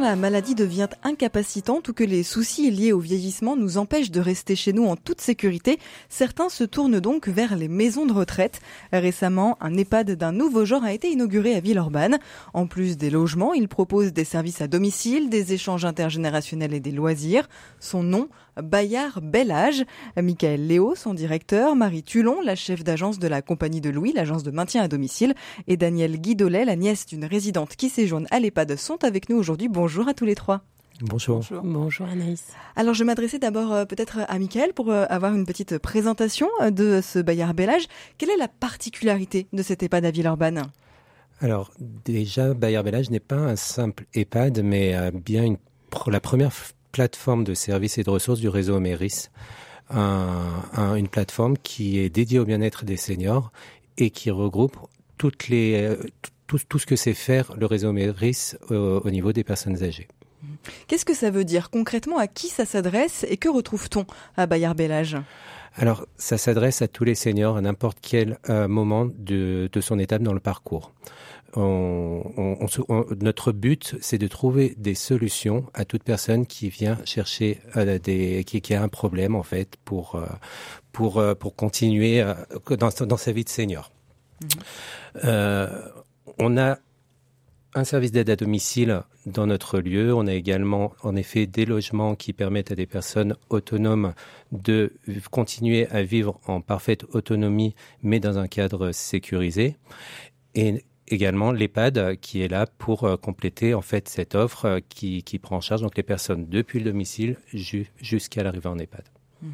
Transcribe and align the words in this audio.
La 0.00 0.16
maladie 0.16 0.54
devient 0.54 0.88
incapacitante 1.02 1.90
ou 1.90 1.92
que 1.92 2.04
les 2.04 2.22
soucis 2.22 2.70
liés 2.70 2.92
au 2.92 3.00
vieillissement 3.00 3.54
nous 3.54 3.76
empêchent 3.76 4.10
de 4.10 4.18
rester 4.18 4.56
chez 4.56 4.72
nous 4.72 4.86
en 4.86 4.96
toute 4.96 5.20
sécurité, 5.20 5.78
certains 6.08 6.48
se 6.48 6.64
tournent 6.64 7.00
donc 7.00 7.28
vers 7.28 7.54
les 7.54 7.68
maisons 7.68 8.06
de 8.06 8.12
retraite. 8.14 8.60
Récemment, 8.92 9.58
un 9.60 9.76
EHPAD 9.76 10.12
d'un 10.12 10.32
nouveau 10.32 10.64
genre 10.64 10.84
a 10.84 10.94
été 10.94 11.10
inauguré 11.10 11.54
à 11.54 11.60
Villeurbanne. 11.60 12.18
En 12.54 12.66
plus 12.66 12.96
des 12.96 13.10
logements, 13.10 13.52
il 13.52 13.68
propose 13.68 14.14
des 14.14 14.24
services 14.24 14.62
à 14.62 14.68
domicile, 14.68 15.28
des 15.28 15.52
échanges 15.52 15.84
intergénérationnels 15.84 16.72
et 16.72 16.80
des 16.80 16.92
loisirs. 16.92 17.46
Son 17.78 18.02
nom, 18.02 18.28
Bayard 18.60 19.20
Bel 19.22 19.50
Âge. 19.50 19.84
Michael 20.16 20.66
Léo, 20.66 20.94
son 20.94 21.12
directeur, 21.12 21.76
Marie 21.76 22.02
Tulon, 22.02 22.40
la 22.40 22.56
chef 22.56 22.82
d'agence 22.82 23.18
de 23.18 23.28
la 23.28 23.42
compagnie 23.42 23.82
de 23.82 23.90
Louis, 23.90 24.12
l'agence 24.12 24.44
de 24.44 24.50
maintien 24.50 24.82
à 24.82 24.88
domicile, 24.88 25.34
et 25.68 25.76
Danielle 25.76 26.18
Guidolet, 26.18 26.64
la 26.64 26.76
nièce 26.76 27.04
d'une 27.06 27.26
résidente 27.26 27.76
qui 27.76 27.90
séjourne 27.90 28.26
à 28.30 28.40
l'EHPAD, 28.40 28.76
sont 28.76 29.04
avec 29.04 29.28
nous 29.28 29.36
aujourd'hui. 29.36 29.68
Bonjour 29.68 29.89
à 29.98 30.14
tous 30.14 30.24
les 30.24 30.34
trois. 30.34 30.62
Bonjour. 31.02 31.42
Bonjour. 31.64 32.06
Anaïs. 32.06 32.52
Alors 32.76 32.94
je 32.94 33.00
vais 33.00 33.06
m'adresser 33.06 33.38
d'abord 33.38 33.72
euh, 33.72 33.84
peut-être 33.86 34.18
à 34.28 34.38
Michael 34.38 34.74
pour 34.74 34.90
euh, 34.90 35.06
avoir 35.08 35.34
une 35.34 35.46
petite 35.46 35.78
présentation 35.78 36.48
euh, 36.60 36.70
de 36.70 37.00
ce 37.02 37.18
Bayard 37.18 37.54
Bellage. 37.54 37.86
Quelle 38.18 38.30
est 38.30 38.36
la 38.36 38.48
particularité 38.48 39.46
de 39.52 39.62
cet 39.62 39.82
EHPAD 39.82 40.04
à 40.04 40.10
Villeurbanne? 40.10 40.64
Alors 41.40 41.72
déjà, 42.04 42.52
Bayard 42.52 42.84
Bellage 42.84 43.10
n'est 43.10 43.18
pas 43.18 43.36
un 43.36 43.56
simple 43.56 44.04
EHPAD, 44.14 44.62
mais 44.62 45.10
bien 45.12 45.44
une, 45.44 45.56
la 46.06 46.20
première 46.20 46.52
plateforme 46.92 47.44
de 47.44 47.54
services 47.54 47.96
et 47.96 48.02
de 48.04 48.10
ressources 48.10 48.40
du 48.40 48.48
réseau 48.48 48.78
Méris. 48.78 49.30
Un, 49.88 50.94
une 50.96 51.08
plateforme 51.08 51.56
qui 51.56 51.98
est 51.98 52.10
dédiée 52.10 52.38
au 52.38 52.44
bien-être 52.44 52.84
des 52.84 52.98
seniors 52.98 53.50
et 53.96 54.10
qui 54.10 54.30
regroupe 54.30 54.76
toutes 55.16 55.48
les, 55.48 55.96
tout, 56.50 56.58
tout 56.68 56.80
ce 56.80 56.86
que 56.86 56.96
c'est 56.96 57.14
faire 57.14 57.54
le 57.56 57.64
réseau 57.64 57.92
Méris 57.92 58.56
au, 58.70 58.74
au 58.74 59.10
niveau 59.10 59.32
des 59.32 59.44
personnes 59.44 59.84
âgées. 59.84 60.08
Qu'est-ce 60.88 61.04
que 61.04 61.14
ça 61.14 61.30
veut 61.30 61.44
dire 61.44 61.70
concrètement? 61.70 62.18
À 62.18 62.26
qui 62.26 62.48
ça 62.48 62.64
s'adresse 62.64 63.24
et 63.28 63.36
que 63.36 63.48
retrouve-t-on 63.48 64.04
à 64.36 64.46
Bayard 64.46 64.76
Bellage? 64.76 65.16
Alors, 65.76 66.06
ça 66.16 66.38
s'adresse 66.38 66.82
à 66.82 66.88
tous 66.88 67.04
les 67.04 67.14
seniors 67.14 67.56
à 67.56 67.60
n'importe 67.60 67.98
quel 68.02 68.38
euh, 68.48 68.66
moment 68.66 69.06
de, 69.06 69.70
de, 69.72 69.80
son 69.80 70.00
étape 70.00 70.22
dans 70.22 70.32
le 70.32 70.40
parcours. 70.40 70.92
On, 71.54 72.22
on, 72.36 72.66
on, 72.88 73.06
notre 73.20 73.52
but, 73.52 73.94
c'est 74.00 74.18
de 74.18 74.26
trouver 74.26 74.74
des 74.76 74.96
solutions 74.96 75.66
à 75.72 75.84
toute 75.84 76.02
personne 76.02 76.46
qui 76.46 76.68
vient 76.68 76.98
chercher 77.04 77.60
euh, 77.76 78.00
des, 78.00 78.42
qui, 78.44 78.60
qui, 78.60 78.74
a 78.74 78.82
un 78.82 78.88
problème 78.88 79.36
en 79.36 79.44
fait 79.44 79.76
pour 79.84 80.16
euh, 80.16 80.26
pour 80.90 81.22
pour 81.38 81.54
continuer 81.54 82.24
dans, 82.68 82.90
dans, 83.06 83.16
sa 83.16 83.30
vie 83.30 83.44
de 83.44 83.48
senior. 83.48 83.92
Mmh. 84.42 85.28
On 86.40 86.56
a 86.56 86.78
un 87.74 87.84
service 87.84 88.10
d'aide 88.10 88.30
à 88.30 88.36
domicile 88.36 89.02
dans 89.26 89.46
notre 89.46 89.78
lieu. 89.78 90.12
On 90.14 90.26
a 90.26 90.32
également, 90.32 90.92
en 91.02 91.14
effet, 91.14 91.46
des 91.46 91.66
logements 91.66 92.16
qui 92.16 92.32
permettent 92.32 92.72
à 92.72 92.74
des 92.74 92.86
personnes 92.86 93.36
autonomes 93.50 94.14
de 94.50 94.92
continuer 95.30 95.86
à 95.88 96.02
vivre 96.02 96.40
en 96.46 96.60
parfaite 96.62 97.04
autonomie, 97.12 97.74
mais 98.02 98.18
dans 98.18 98.38
un 98.38 98.48
cadre 98.48 98.90
sécurisé. 98.90 99.76
Et 100.54 100.82
également 101.06 101.52
l'EHPAD 101.52 102.16
qui 102.20 102.40
est 102.40 102.48
là 102.48 102.66
pour 102.66 103.04
euh, 103.04 103.16
compléter 103.16 103.74
en 103.74 103.82
fait 103.82 104.08
cette 104.08 104.34
offre 104.34 104.64
euh, 104.64 104.80
qui, 104.88 105.22
prend 105.40 105.56
en 105.56 105.60
charge 105.60 105.82
les 105.96 106.02
personnes 106.02 106.46
depuis 106.48 106.78
le 106.78 106.86
domicile 106.86 107.36
jusqu'à 107.52 108.42
l'arrivée 108.42 108.68
en 108.68 108.78
EHPAD. 108.78 109.04
Mmh. 109.42 109.48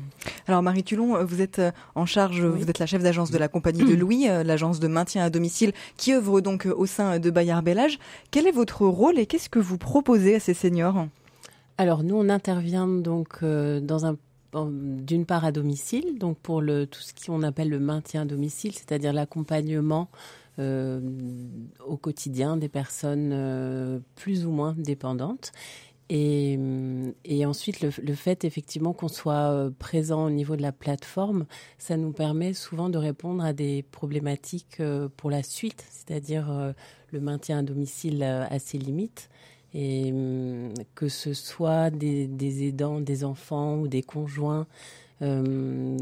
Alors 0.46 0.62
Marie 0.62 0.84
Tulon, 0.84 1.24
vous 1.24 1.40
êtes 1.40 1.58
euh, 1.58 1.70
en 1.94 2.06
charge, 2.06 2.40
oui. 2.40 2.62
vous 2.62 2.70
êtes 2.70 2.78
la 2.78 2.86
chef 2.86 3.02
d'agence 3.02 3.30
de 3.30 3.38
la 3.38 3.48
compagnie 3.48 3.84
de 3.84 3.94
Louis, 3.98 4.28
euh, 4.28 4.42
l'agence 4.42 4.80
de 4.80 4.88
maintien 4.88 5.24
à 5.24 5.30
domicile 5.30 5.72
qui 5.96 6.12
œuvre 6.12 6.40
donc 6.40 6.66
euh, 6.66 6.74
au 6.76 6.86
sein 6.86 7.18
de 7.18 7.30
Bayard 7.30 7.62
Bellage. 7.62 7.98
Quel 8.30 8.46
est 8.46 8.52
votre 8.52 8.86
rôle 8.86 9.18
et 9.18 9.26
qu'est-ce 9.26 9.48
que 9.48 9.58
vous 9.58 9.78
proposez 9.78 10.36
à 10.36 10.40
ces 10.40 10.54
seniors? 10.54 11.06
Alors 11.78 12.02
nous 12.02 12.16
on 12.16 12.28
intervient 12.28 12.88
donc 12.88 13.42
dans 13.42 14.06
un 14.06 14.16
d'une 14.54 15.26
part 15.26 15.44
à 15.44 15.52
domicile, 15.52 16.18
donc 16.18 16.38
pour 16.38 16.62
le 16.62 16.86
tout 16.86 17.02
ce 17.02 17.12
qu'on 17.12 17.42
appelle 17.42 17.68
le 17.68 17.78
maintien 17.78 18.22
à 18.22 18.24
domicile, 18.24 18.72
c'est-à-dire 18.72 19.12
l'accompagnement 19.12 20.08
euh, 20.58 21.00
au 21.86 21.98
quotidien 21.98 22.56
des 22.56 22.70
personnes 22.70 23.30
euh, 23.34 23.98
plus 24.14 24.46
ou 24.46 24.50
moins 24.50 24.74
dépendantes. 24.78 25.52
Et, 26.08 26.58
et, 27.24 27.44
ensuite, 27.46 27.80
le, 27.80 27.90
fait 27.90 28.44
effectivement 28.44 28.92
qu'on 28.92 29.08
soit 29.08 29.50
euh, 29.50 29.70
présent 29.76 30.26
au 30.26 30.30
niveau 30.30 30.54
de 30.54 30.62
la 30.62 30.70
plateforme, 30.70 31.46
ça 31.78 31.96
nous 31.96 32.12
permet 32.12 32.52
souvent 32.52 32.88
de 32.88 32.98
répondre 32.98 33.44
à 33.44 33.52
des 33.52 33.82
problématiques 33.82 34.78
euh, 34.78 35.08
pour 35.16 35.30
la 35.30 35.42
suite, 35.42 35.84
c'est-à-dire 35.90 36.50
euh, 36.50 36.72
le 37.10 37.20
maintien 37.20 37.58
à 37.58 37.62
domicile 37.62 38.22
à 38.22 38.58
ses 38.58 38.78
limites. 38.78 39.28
Et 39.74 40.14
que 40.94 41.08
ce 41.08 41.34
soit 41.34 41.90
des, 41.90 42.66
aidants, 42.66 43.00
des 43.00 43.24
enfants 43.24 43.76
ou 43.76 43.88
des 43.88 44.00
conjoints, 44.00 44.66
euh, 45.22 45.96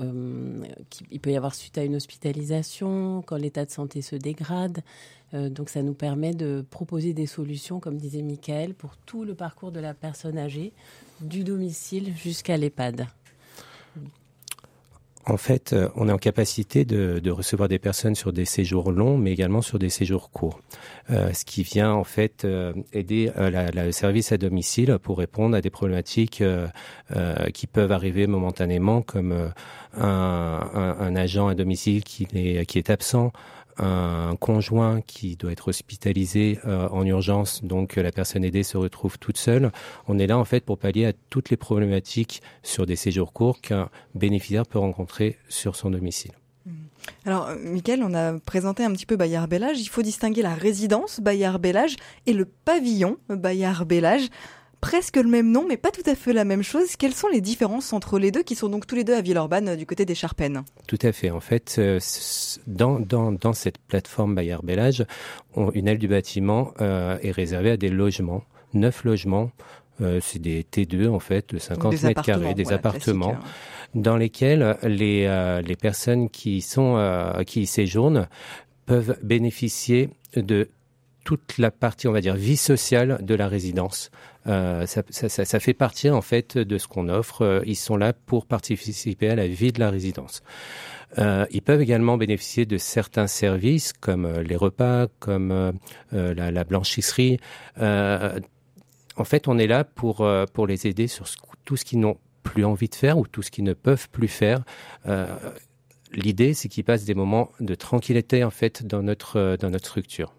euh, 0.00 0.64
il 1.10 1.20
peut 1.20 1.30
y 1.30 1.36
avoir 1.36 1.54
suite 1.54 1.78
à 1.78 1.84
une 1.84 1.96
hospitalisation, 1.96 3.22
quand 3.22 3.36
l'état 3.36 3.64
de 3.64 3.70
santé 3.70 4.02
se 4.02 4.16
dégrade. 4.16 4.82
Euh, 5.34 5.48
donc 5.48 5.68
ça 5.68 5.82
nous 5.82 5.94
permet 5.94 6.34
de 6.34 6.64
proposer 6.70 7.12
des 7.12 7.26
solutions, 7.26 7.80
comme 7.80 7.96
disait 7.96 8.22
Michael, 8.22 8.74
pour 8.74 8.96
tout 8.96 9.24
le 9.24 9.34
parcours 9.34 9.72
de 9.72 9.80
la 9.80 9.94
personne 9.94 10.38
âgée, 10.38 10.72
du 11.20 11.44
domicile 11.44 12.14
jusqu'à 12.16 12.56
l'EHPAD. 12.56 13.06
En 15.28 15.36
fait, 15.36 15.72
euh, 15.72 15.88
on 15.96 16.08
est 16.08 16.12
en 16.12 16.18
capacité 16.18 16.84
de, 16.84 17.30
recevoir 17.30 17.68
des 17.68 17.80
personnes 17.80 18.14
sur 18.14 18.32
des 18.32 18.44
séjours 18.44 18.92
longs, 18.92 19.18
mais 19.18 19.32
également 19.32 19.60
sur 19.60 19.80
des 19.80 19.90
séjours 19.90 20.30
courts. 20.30 20.60
Euh, 21.10 21.32
ce 21.32 21.44
qui 21.44 21.64
vient 21.64 21.92
en 21.92 22.04
fait 22.04 22.44
euh, 22.44 22.72
aider 22.92 23.32
la, 23.36 23.70
le 23.70 23.92
service 23.92 24.30
à 24.30 24.38
domicile 24.38 24.98
pour 25.02 25.18
répondre 25.18 25.56
à 25.56 25.60
des 25.60 25.70
problématiques 25.70 26.42
qui 27.54 27.66
peuvent 27.66 27.92
arriver 27.92 28.26
momentanément, 28.26 29.02
comme 29.02 29.50
un, 29.98 31.16
agent 31.16 31.48
à 31.48 31.54
domicile 31.54 32.04
qui 32.04 32.28
est, 32.32 32.64
qui 32.66 32.78
est 32.78 32.90
absent, 32.90 33.32
un 33.78 34.36
conjoint 34.36 35.00
qui 35.00 35.36
doit 35.36 35.52
être 35.52 35.68
hospitalisé 35.68 36.58
euh, 36.64 36.88
en 36.88 37.04
urgence, 37.04 37.62
donc 37.62 37.96
la 37.96 38.12
personne 38.12 38.44
aidée 38.44 38.62
se 38.62 38.76
retrouve 38.76 39.18
toute 39.18 39.38
seule. 39.38 39.70
On 40.08 40.18
est 40.18 40.26
là 40.26 40.38
en 40.38 40.44
fait 40.44 40.64
pour 40.64 40.78
pallier 40.78 41.06
à 41.06 41.12
toutes 41.30 41.50
les 41.50 41.56
problématiques 41.56 42.42
sur 42.62 42.86
des 42.86 42.96
séjours 42.96 43.32
courts 43.32 43.60
qu'un 43.60 43.90
bénéficiaire 44.14 44.66
peut 44.66 44.78
rencontrer 44.78 45.38
sur 45.48 45.76
son 45.76 45.90
domicile. 45.90 46.32
Mmh. 46.64 46.70
Alors, 47.24 47.50
Mickaël, 47.62 48.02
on 48.02 48.14
a 48.14 48.38
présenté 48.40 48.84
un 48.84 48.92
petit 48.92 49.06
peu 49.06 49.16
Bayard 49.16 49.48
Bellage. 49.48 49.80
Il 49.80 49.88
faut 49.88 50.02
distinguer 50.02 50.42
la 50.42 50.54
résidence 50.54 51.20
Bayard 51.20 51.60
Bellage 51.60 51.96
et 52.26 52.32
le 52.32 52.44
pavillon 52.44 53.18
Bayard 53.28 53.84
Bellage 53.84 54.28
presque 54.80 55.16
le 55.16 55.28
même 55.28 55.50
nom, 55.50 55.64
mais 55.68 55.76
pas 55.76 55.90
tout 55.90 56.08
à 56.08 56.14
fait 56.14 56.32
la 56.32 56.44
même 56.44 56.62
chose. 56.62 56.96
Quelles 56.96 57.14
sont 57.14 57.28
les 57.28 57.40
différences 57.40 57.92
entre 57.92 58.18
les 58.18 58.30
deux, 58.30 58.42
qui 58.42 58.54
sont 58.54 58.68
donc 58.68 58.86
tous 58.86 58.94
les 58.94 59.04
deux 59.04 59.14
à 59.14 59.20
Villeurbanne, 59.20 59.76
du 59.76 59.86
côté 59.86 60.04
des 60.04 60.14
Charpennes? 60.14 60.62
Tout 60.86 60.98
à 61.02 61.12
fait. 61.12 61.30
En 61.30 61.40
fait, 61.40 61.76
euh, 61.78 61.98
dans, 62.66 63.00
dans, 63.00 63.32
dans 63.32 63.52
cette 63.52 63.78
plateforme 63.78 64.34
Bayard 64.34 64.64
Bellage, 64.64 65.04
une 65.74 65.88
aile 65.88 65.98
du 65.98 66.08
bâtiment 66.08 66.72
euh, 66.80 67.18
est 67.22 67.30
réservée 67.30 67.70
à 67.70 67.76
des 67.76 67.88
logements, 67.88 68.44
neuf 68.74 69.04
logements. 69.04 69.50
Euh, 70.02 70.20
c'est 70.22 70.38
des 70.38 70.62
T2 70.62 71.08
en 71.08 71.20
fait, 71.20 71.54
de 71.54 71.58
50 71.58 72.02
mètres 72.02 72.22
carrés, 72.22 72.54
des 72.54 72.64
voilà, 72.64 72.78
appartements, 72.78 73.32
hein. 73.32 73.40
dans 73.94 74.16
lesquels 74.16 74.76
les, 74.82 75.24
euh, 75.26 75.62
les 75.62 75.76
personnes 75.76 76.28
qui 76.28 76.60
sont 76.60 76.96
euh, 76.96 77.42
qui 77.44 77.66
séjournent 77.66 78.28
peuvent 78.84 79.18
bénéficier 79.22 80.10
de 80.36 80.68
toute 81.26 81.58
la 81.58 81.72
partie, 81.72 82.06
on 82.06 82.12
va 82.12 82.20
dire, 82.20 82.36
vie 82.36 82.56
sociale 82.56 83.18
de 83.20 83.34
la 83.34 83.48
résidence. 83.48 84.12
Euh, 84.46 84.86
ça, 84.86 85.02
ça, 85.10 85.44
ça, 85.44 85.60
fait 85.60 85.74
partie 85.74 86.08
en 86.08 86.22
fait 86.22 86.56
de 86.56 86.78
ce 86.78 86.86
qu'on 86.86 87.08
offre. 87.08 87.42
Euh, 87.42 87.60
ils 87.66 87.74
sont 87.74 87.96
là 87.96 88.12
pour 88.12 88.46
participer 88.46 89.30
à 89.30 89.34
la 89.34 89.48
vie 89.48 89.72
de 89.72 89.80
la 89.80 89.90
résidence. 89.90 90.44
Euh, 91.18 91.44
ils 91.50 91.62
peuvent 91.62 91.80
également 91.80 92.16
bénéficier 92.16 92.64
de 92.64 92.78
certains 92.78 93.26
services 93.26 93.92
comme 93.92 94.24
euh, 94.24 94.42
les 94.44 94.54
repas, 94.54 95.08
comme 95.18 95.50
euh, 95.50 95.72
la, 96.12 96.52
la, 96.52 96.62
blanchisserie. 96.62 97.38
en 97.76 99.24
fait, 99.24 99.48
on 99.48 99.58
est 99.58 99.66
là 99.66 99.82
pour 99.82 100.28
pour 100.52 100.66
les 100.68 100.86
aider 100.86 101.08
sur 101.08 101.26
ce, 101.26 101.36
tout 101.64 101.76
ce 101.76 101.84
qu'ils 101.84 101.98
n'ont 101.98 102.18
plus 102.44 102.64
envie 102.64 102.88
de 102.88 102.94
faire 102.94 103.18
ou 103.18 103.26
tout 103.26 103.42
ce 103.42 103.50
qu'ils 103.50 103.64
ne 103.64 103.74
peuvent 103.74 104.08
plus 104.10 104.28
faire. 104.28 104.62
L'idée, 106.12 106.54
c'est 106.54 106.68
qu'ils 106.68 106.84
passent 106.84 107.04
des 107.04 107.14
moments 107.14 107.50
de 107.58 107.74
tranquillité 107.74 108.44
en 108.44 108.50
fait 108.50 108.86
dans 108.86 109.02
notre 109.02 109.56
dans 109.58 109.70
notre 109.70 109.88
structure. 109.88 110.35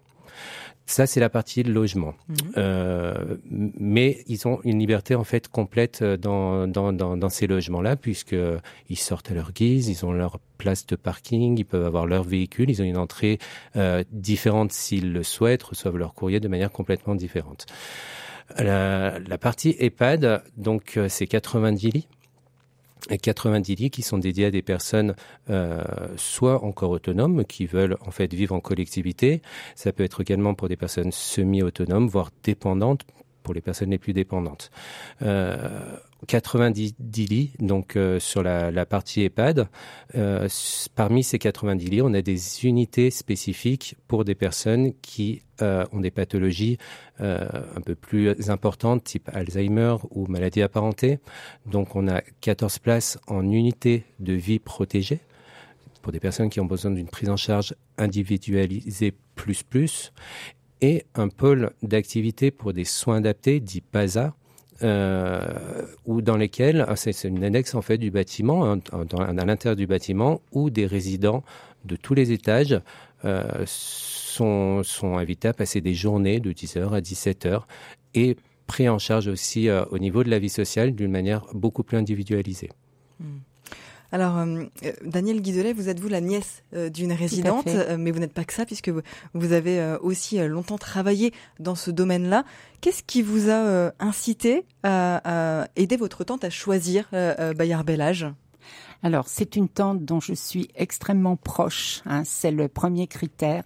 Ça, 0.90 1.06
c'est 1.06 1.20
la 1.20 1.30
partie 1.30 1.64
de 1.64 1.72
logement. 1.72 2.14
Mmh. 2.30 2.36
Euh, 2.58 3.36
mais 3.52 4.24
ils 4.28 4.48
ont 4.48 4.60
une 4.64 4.80
liberté 4.80 5.16
en 5.16 5.26
fait 5.26 5.50
complète 5.50 6.02
dans, 6.02 6.66
dans, 6.66 6.94
dans, 6.94 7.18
dans 7.18 7.30
ces 7.30 7.46
logements-là, 7.46 7.98
puisqu'ils 7.98 8.98
sortent 8.98 9.30
à 9.32 9.34
leur 9.34 9.52
guise, 9.52 9.90
ils 9.90 10.06
ont 10.06 10.14
leur 10.14 10.40
place 10.58 10.86
de 10.86 10.96
parking, 10.96 11.60
ils 11.60 11.66
peuvent 11.66 11.86
avoir 11.86 12.06
leur 12.06 12.24
véhicule, 12.24 12.70
ils 12.70 12.82
ont 12.82 12.86
une 12.86 12.98
entrée 12.98 13.38
euh, 13.76 14.06
différente 14.12 14.72
s'ils 14.72 15.12
le 15.12 15.24
souhaitent, 15.24 15.64
reçoivent 15.64 15.98
leur 15.98 16.14
courrier 16.14 16.40
de 16.40 16.48
manière 16.48 16.72
complètement 16.72 17.16
différente. 17.16 17.66
La, 18.58 19.20
la 19.20 19.38
partie 19.38 19.76
EHPAD, 19.78 20.42
donc 20.56 20.98
c'est 21.10 21.28
90 21.28 21.92
lits 21.92 22.08
90 23.22 23.76
lits 23.76 23.90
qui 23.90 24.02
sont 24.02 24.18
dédiés 24.18 24.46
à 24.46 24.52
des 24.52 24.62
personnes 24.62 25.16
euh, 25.50 25.84
soit 26.16 26.64
encore 26.64 26.92
autonomes 26.92 27.46
qui 27.46 27.66
veulent 27.66 27.98
en 28.06 28.12
fait 28.12 28.34
vivre 28.34 28.56
en 28.56 28.60
collectivité. 28.60 29.42
Ça 29.76 29.92
peut 29.92 30.04
être 30.04 30.22
également 30.22 30.54
pour 30.54 30.68
des 30.70 30.78
personnes 30.78 31.12
semi-autonomes, 31.12 32.08
voire 32.08 32.32
dépendantes 32.44 33.06
pour 33.44 33.54
les 33.54 33.62
personnes 33.62 33.92
les 33.92 33.98
plus 33.98 34.14
dépendantes. 34.14 34.72
Euh, 35.22 35.98
90 36.26 36.96
lits, 37.30 37.52
donc 37.60 37.96
euh, 37.96 38.20
sur 38.20 38.42
la, 38.42 38.86
partie 38.86 39.22
EHPAD. 39.22 39.68
Euh, 40.16 40.48
parmi 40.96 41.24
ces 41.24 41.38
90 41.38 41.86
lits, 41.90 42.02
on 42.02 42.14
a 42.14 42.22
des 42.22 42.66
unités 42.66 43.12
spécifiques 43.12 43.96
pour 44.08 44.26
des 44.26 44.36
personnes 44.36 44.94
qui 45.02 45.44
euh, 45.62 45.86
ont 45.92 46.00
des 46.00 46.12
pathologies 46.12 46.78
un 47.20 47.82
peu 47.84 47.96
plus 47.96 48.50
importantes, 48.50 49.04
type 49.04 49.28
Alzheimer 49.34 49.96
ou 50.12 50.28
maladie 50.28 50.62
apparentée. 50.62 51.18
Donc 51.66 51.96
on 51.96 52.08
a 52.08 52.22
14 52.42 52.78
places 52.78 53.18
en 53.26 53.42
unité 53.52 54.06
de 54.20 54.34
vie 54.34 54.60
protégée 54.60 55.20
pour 56.04 56.12
des 56.12 56.20
personnes 56.20 56.52
qui 56.52 56.60
ont 56.60 56.66
besoin 56.66 56.92
d'une 56.92 57.08
prise 57.08 57.30
en 57.30 57.38
charge 57.38 57.76
individualisée 57.98 59.16
plus 59.34 59.64
plus 59.64 60.14
et 60.82 61.06
un 61.16 61.30
pôle 61.30 61.72
d'activité 61.82 62.52
pour 62.52 62.74
des 62.74 62.86
soins 62.86 63.18
adaptés, 63.18 63.60
dit 63.60 63.82
PASA, 63.82 64.36
euh, 64.84 65.86
ou 66.06 66.22
dans 66.22 66.38
lesquels 66.38 66.86
ah, 66.88 66.96
c'est 66.96 67.24
une 67.24 67.44
annexe 67.44 67.74
en 67.76 67.82
fait 67.82 67.98
du 67.98 68.12
bâtiment, 68.12 68.72
hein, 68.72 68.80
à 68.92 69.34
l'intérieur 69.46 69.76
du 69.76 69.88
bâtiment, 69.88 70.42
où 70.52 70.70
des 70.70 70.86
résidents 70.86 71.44
de 71.86 71.96
tous 71.96 72.14
les 72.14 72.32
étages 72.32 72.80
euh, 73.26 73.64
sont, 73.66 74.84
invités 75.04 75.48
à 75.48 75.54
passer 75.54 75.82
des 75.82 75.94
journées 75.94 76.40
de 76.40 76.52
10h 76.52 76.92
à 76.92 77.02
17h 77.02 77.62
et 78.14 78.38
pris 78.68 78.88
en 78.90 79.00
charge 79.00 79.28
aussi 79.28 79.70
euh, 79.70 79.86
au 79.92 79.98
niveau 79.98 80.24
de 80.24 80.30
la 80.30 80.40
vie 80.40 80.50
sociale 80.50 80.94
d'une 80.94 81.12
manière 81.12 81.46
beaucoup 81.54 81.84
plus 81.84 81.98
individualisée. 81.98 82.70
Mmh. 83.20 83.26
Alors, 84.12 84.38
euh, 84.38 84.66
Daniel 85.04 85.42
Guidelet, 85.42 85.74
vous 85.74 85.90
êtes 85.90 86.00
vous 86.00 86.08
la 86.08 86.22
nièce 86.22 86.64
euh, 86.74 86.90
d'une 86.90 87.12
résidente, 87.12 87.68
euh, 87.68 87.98
mais 88.00 88.12
vous 88.12 88.20
n'êtes 88.20 88.34
pas 88.34 88.46
que 88.46 88.54
ça, 88.54 88.66
puisque 88.66 88.90
vous, 88.90 89.02
vous 89.34 89.52
avez 89.52 89.80
euh, 89.80 89.98
aussi 90.00 90.40
euh, 90.40 90.48
longtemps 90.48 90.78
travaillé 90.78 91.34
dans 91.60 91.76
ce 91.76 91.92
domaine-là. 91.92 92.46
Qu'est-ce 92.82 93.04
qui 93.04 93.22
vous 93.22 93.50
a 93.50 93.54
euh, 93.66 93.92
incité 94.00 94.66
à, 94.84 95.62
à, 95.64 95.68
aider 95.76 95.98
votre 95.98 96.24
tante 96.24 96.44
à 96.44 96.50
choisir 96.50 97.10
Bayard 97.12 97.86
Bellage? 97.86 98.28
Alors, 99.04 99.28
c'est 99.28 99.56
une 99.56 99.70
tante 99.70 100.04
dont 100.04 100.20
je 100.20 100.34
suis 100.34 100.70
extrêmement 100.76 101.36
proche. 101.36 102.02
Hein, 102.06 102.24
c'est 102.26 102.52
le 102.52 102.68
premier 102.68 103.08
critère. 103.08 103.64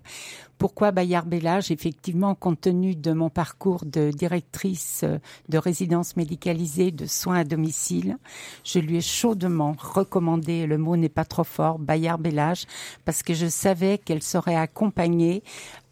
Pourquoi 0.58 0.92
Bayard 0.92 1.26
Bellage 1.26 1.72
Effectivement, 1.72 2.36
compte 2.36 2.62
tenu 2.62 2.96
de 2.96 3.14
mon 3.14 3.30
parcours 3.30 3.84
de 3.86 4.12
directrice 4.12 5.04
de 5.50 5.58
résidence 5.58 6.16
médicalisée 6.18 6.92
de 6.92 7.08
soins 7.08 7.38
à 7.38 7.44
domicile, 7.44 8.18
je 8.64 8.78
lui 8.78 8.98
ai 8.98 9.02
chaudement 9.02 9.76
recommandé, 9.80 10.68
le 10.68 10.78
mot 10.78 10.98
n'est 10.98 11.10
pas 11.10 11.26
trop 11.26 11.44
fort, 11.44 11.80
Bayard 11.80 12.20
Bellage, 12.20 12.68
parce 13.06 13.24
que 13.24 13.34
je 13.34 13.48
savais 13.48 13.98
qu'elle 13.98 14.22
serait 14.22 14.56
accompagnée 14.56 15.42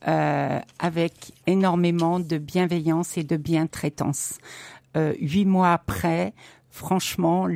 euh, 0.08 0.60
avec 0.78 1.32
énormément 1.48 2.20
de 2.20 2.38
bienveillance 2.38 3.18
et 3.18 3.24
de 3.24 3.38
bientraitance. 3.38 4.38
Euh, 4.96 5.14
huit 5.20 5.46
mois 5.46 5.74
après, 5.74 6.34
franchement, 6.80 7.48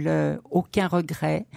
aucun 0.52 0.88
regret. 0.88 1.48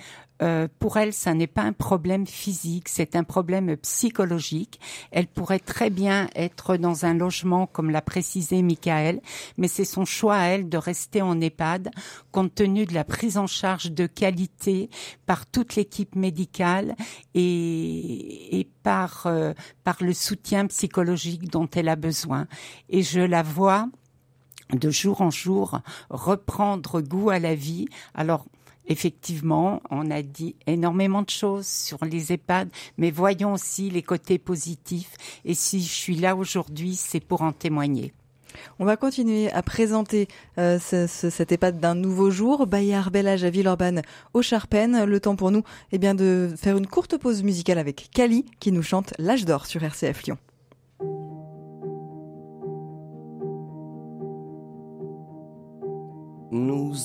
Euh, 0.42 0.68
pour 0.78 0.98
elle, 0.98 1.12
ça 1.12 1.32
n'est 1.34 1.46
pas 1.46 1.62
un 1.62 1.72
problème 1.72 2.26
physique, 2.26 2.88
c'est 2.88 3.16
un 3.16 3.24
problème 3.24 3.76
psychologique. 3.78 4.78
Elle 5.10 5.26
pourrait 5.26 5.58
très 5.58 5.88
bien 5.88 6.28
être 6.34 6.76
dans 6.76 7.06
un 7.06 7.14
logement, 7.14 7.66
comme 7.66 7.90
l'a 7.90 8.02
précisé 8.02 8.60
Michael, 8.62 9.20
mais 9.56 9.68
c'est 9.68 9.86
son 9.86 10.04
choix 10.04 10.36
à 10.36 10.46
elle 10.48 10.68
de 10.68 10.76
rester 10.76 11.22
en 11.22 11.40
EHPAD, 11.40 11.90
compte 12.32 12.54
tenu 12.54 12.84
de 12.84 12.94
la 12.94 13.04
prise 13.04 13.38
en 13.38 13.46
charge 13.46 13.92
de 13.92 14.06
qualité 14.06 14.90
par 15.24 15.46
toute 15.46 15.74
l'équipe 15.74 16.14
médicale 16.14 16.94
et, 17.34 18.68
euh, 18.86 19.54
par 19.84 19.96
le 20.00 20.12
soutien 20.12 20.66
psychologique 20.66 21.50
dont 21.50 21.68
elle 21.74 21.88
a 21.88 21.96
besoin. 21.96 22.46
Et 22.90 23.02
je 23.02 23.20
la 23.20 23.42
vois 23.42 23.88
de 24.72 24.90
jour 24.90 25.20
en 25.20 25.30
jour 25.30 25.80
reprendre 26.10 27.00
goût 27.00 27.30
à 27.30 27.38
la 27.38 27.54
vie. 27.54 27.86
Alors, 28.14 28.44
effectivement, 28.86 29.82
on 29.90 30.10
a 30.10 30.22
dit 30.22 30.56
énormément 30.66 31.22
de 31.22 31.30
choses 31.30 31.66
sur 31.66 32.04
les 32.04 32.32
EHPAD, 32.32 32.70
mais 32.98 33.10
voyons 33.10 33.52
aussi 33.52 33.90
les 33.90 34.02
côtés 34.02 34.38
positifs. 34.38 35.14
Et 35.44 35.54
si 35.54 35.82
je 35.82 35.92
suis 35.92 36.16
là 36.16 36.36
aujourd'hui, 36.36 36.94
c'est 36.94 37.20
pour 37.20 37.42
en 37.42 37.52
témoigner. 37.52 38.12
On 38.78 38.86
va 38.86 38.96
continuer 38.96 39.50
à 39.52 39.62
présenter 39.62 40.28
euh, 40.56 40.78
ce, 40.78 41.06
ce, 41.06 41.28
cet 41.28 41.52
EHPAD 41.52 41.78
d'un 41.78 41.94
nouveau 41.94 42.30
jour, 42.30 42.66
Bayard 42.66 43.10
Bellage 43.10 43.44
à 43.44 43.50
Villeurbanne 43.50 44.02
au 44.32 44.40
Charpennes. 44.40 45.04
Le 45.04 45.20
temps 45.20 45.36
pour 45.36 45.50
nous 45.50 45.62
eh 45.92 45.98
bien, 45.98 46.14
de 46.14 46.54
faire 46.56 46.78
une 46.78 46.86
courte 46.86 47.18
pause 47.18 47.42
musicale 47.42 47.78
avec 47.78 48.08
Kali 48.12 48.46
qui 48.58 48.72
nous 48.72 48.82
chante 48.82 49.12
L'âge 49.18 49.44
d'or 49.44 49.66
sur 49.66 49.82
RCF 49.82 50.22
Lyon. 50.24 50.38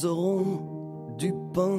Nous 0.01 0.07
aurons 0.07 0.43
du 1.15 1.31
pain 1.53 1.77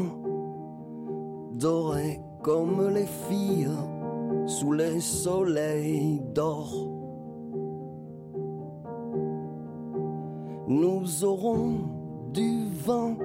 doré 1.54 2.20
comme 2.40 2.88
les 2.94 3.06
filles 3.06 3.69
sous 4.46 4.72
les 4.72 5.00
soleils 5.00 6.20
d'or. 6.32 6.72
Nous 10.69 11.24
aurons 11.24 11.78
du 12.32 12.69
vin 12.86 13.16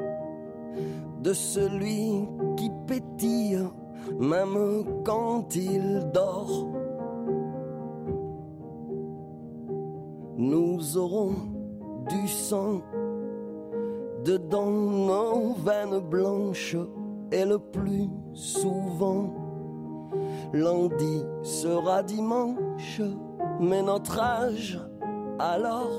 de 1.21 1.33
celui 1.33 2.27
qui 2.55 2.71
pétille 2.87 3.59
même 4.19 4.83
quand 5.05 5.55
il 5.55 6.09
dort. 6.11 6.69
Nous 10.37 10.97
aurons 10.97 11.35
du 12.09 12.27
sang 12.27 12.81
dedans 14.27 14.71
nos 14.71 15.53
veines 15.53 15.99
blanches 15.99 16.75
et 17.31 17.45
le 17.45 17.59
plus 17.59 18.09
souvent. 18.33 19.33
Lundi 20.51 21.23
sera 21.43 22.03
dimanche 22.03 23.01
mais 23.61 23.81
notre 23.81 24.19
âge 24.19 24.79
alors 25.39 25.91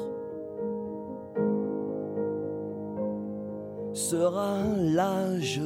sera 3.94 4.58
l'âge 4.76 5.60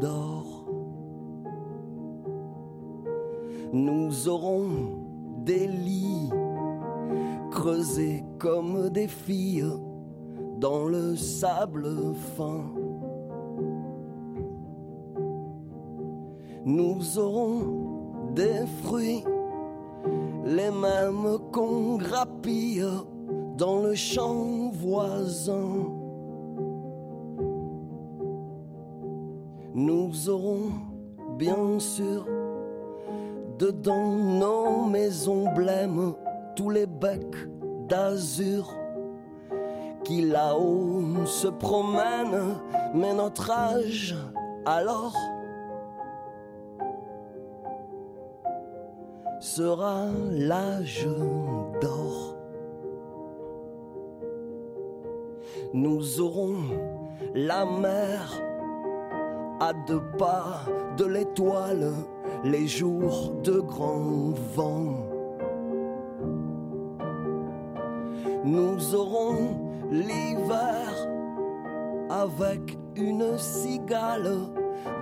d'or. 0.00 0.66
Nous 3.72 4.28
aurons 4.28 4.68
des 5.44 5.66
lits 5.66 6.30
creusés 7.50 8.22
comme 8.38 8.90
des 8.90 9.08
filles 9.08 9.64
dans 10.58 10.84
le 10.84 11.16
sable 11.16 11.86
fin. 12.36 12.64
Nous 16.64 17.18
aurons 17.18 18.32
des 18.34 18.66
fruits, 18.82 19.24
les 20.44 20.70
mêmes 20.70 21.38
qu'on 21.52 21.96
grappille 21.96 22.84
dans 23.56 23.82
le 23.82 23.94
champ 23.94 24.70
voisin. 24.72 25.86
Nous 29.74 30.28
aurons 30.28 30.70
bien 31.38 31.78
sûr 31.78 32.26
dedans 33.58 34.16
nos 34.16 34.86
maisons 34.86 35.52
blêmes 35.54 36.14
tous 36.56 36.70
les 36.70 36.86
becs 36.86 37.48
d'azur 37.88 38.75
qui 40.06 40.22
là-haut 40.22 41.24
se 41.24 41.48
promène, 41.48 42.54
mais 42.94 43.12
notre 43.12 43.50
âge 43.50 44.14
alors 44.64 45.16
sera 49.40 50.04
l'âge 50.30 51.08
d'or. 51.80 52.36
Nous 55.74 56.20
aurons 56.20 56.54
la 57.34 57.64
mer 57.64 58.32
à 59.58 59.72
deux 59.88 60.02
pas 60.18 60.60
de 60.96 61.04
l'étoile, 61.04 61.92
les 62.44 62.68
jours 62.68 63.32
de 63.42 63.58
grand 63.58 64.32
vent. 64.54 64.94
Nous 68.44 68.94
aurons 68.94 69.66
l'hiver 69.90 71.08
avec 72.10 72.78
une 72.96 73.36
cigale 73.38 74.32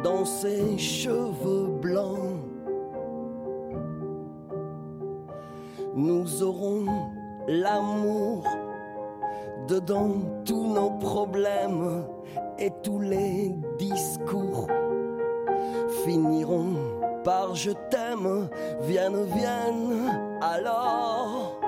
dans 0.02 0.24
ses 0.24 0.78
cheveux 0.78 1.68
blancs. 1.80 2.40
Nous 5.94 6.42
aurons 6.42 6.86
l'amour 7.46 8.44
dedans 9.68 10.12
tous 10.44 10.66
nos 10.66 10.90
problèmes 10.98 12.04
et 12.58 12.70
tous 12.82 13.00
les 13.00 13.54
discours 13.78 14.68
finiront 16.04 16.74
par 17.24 17.54
je 17.54 17.70
t'aime, 17.90 18.48
vienne, 18.82 19.24
vienne, 19.24 20.38
alors. 20.42 21.63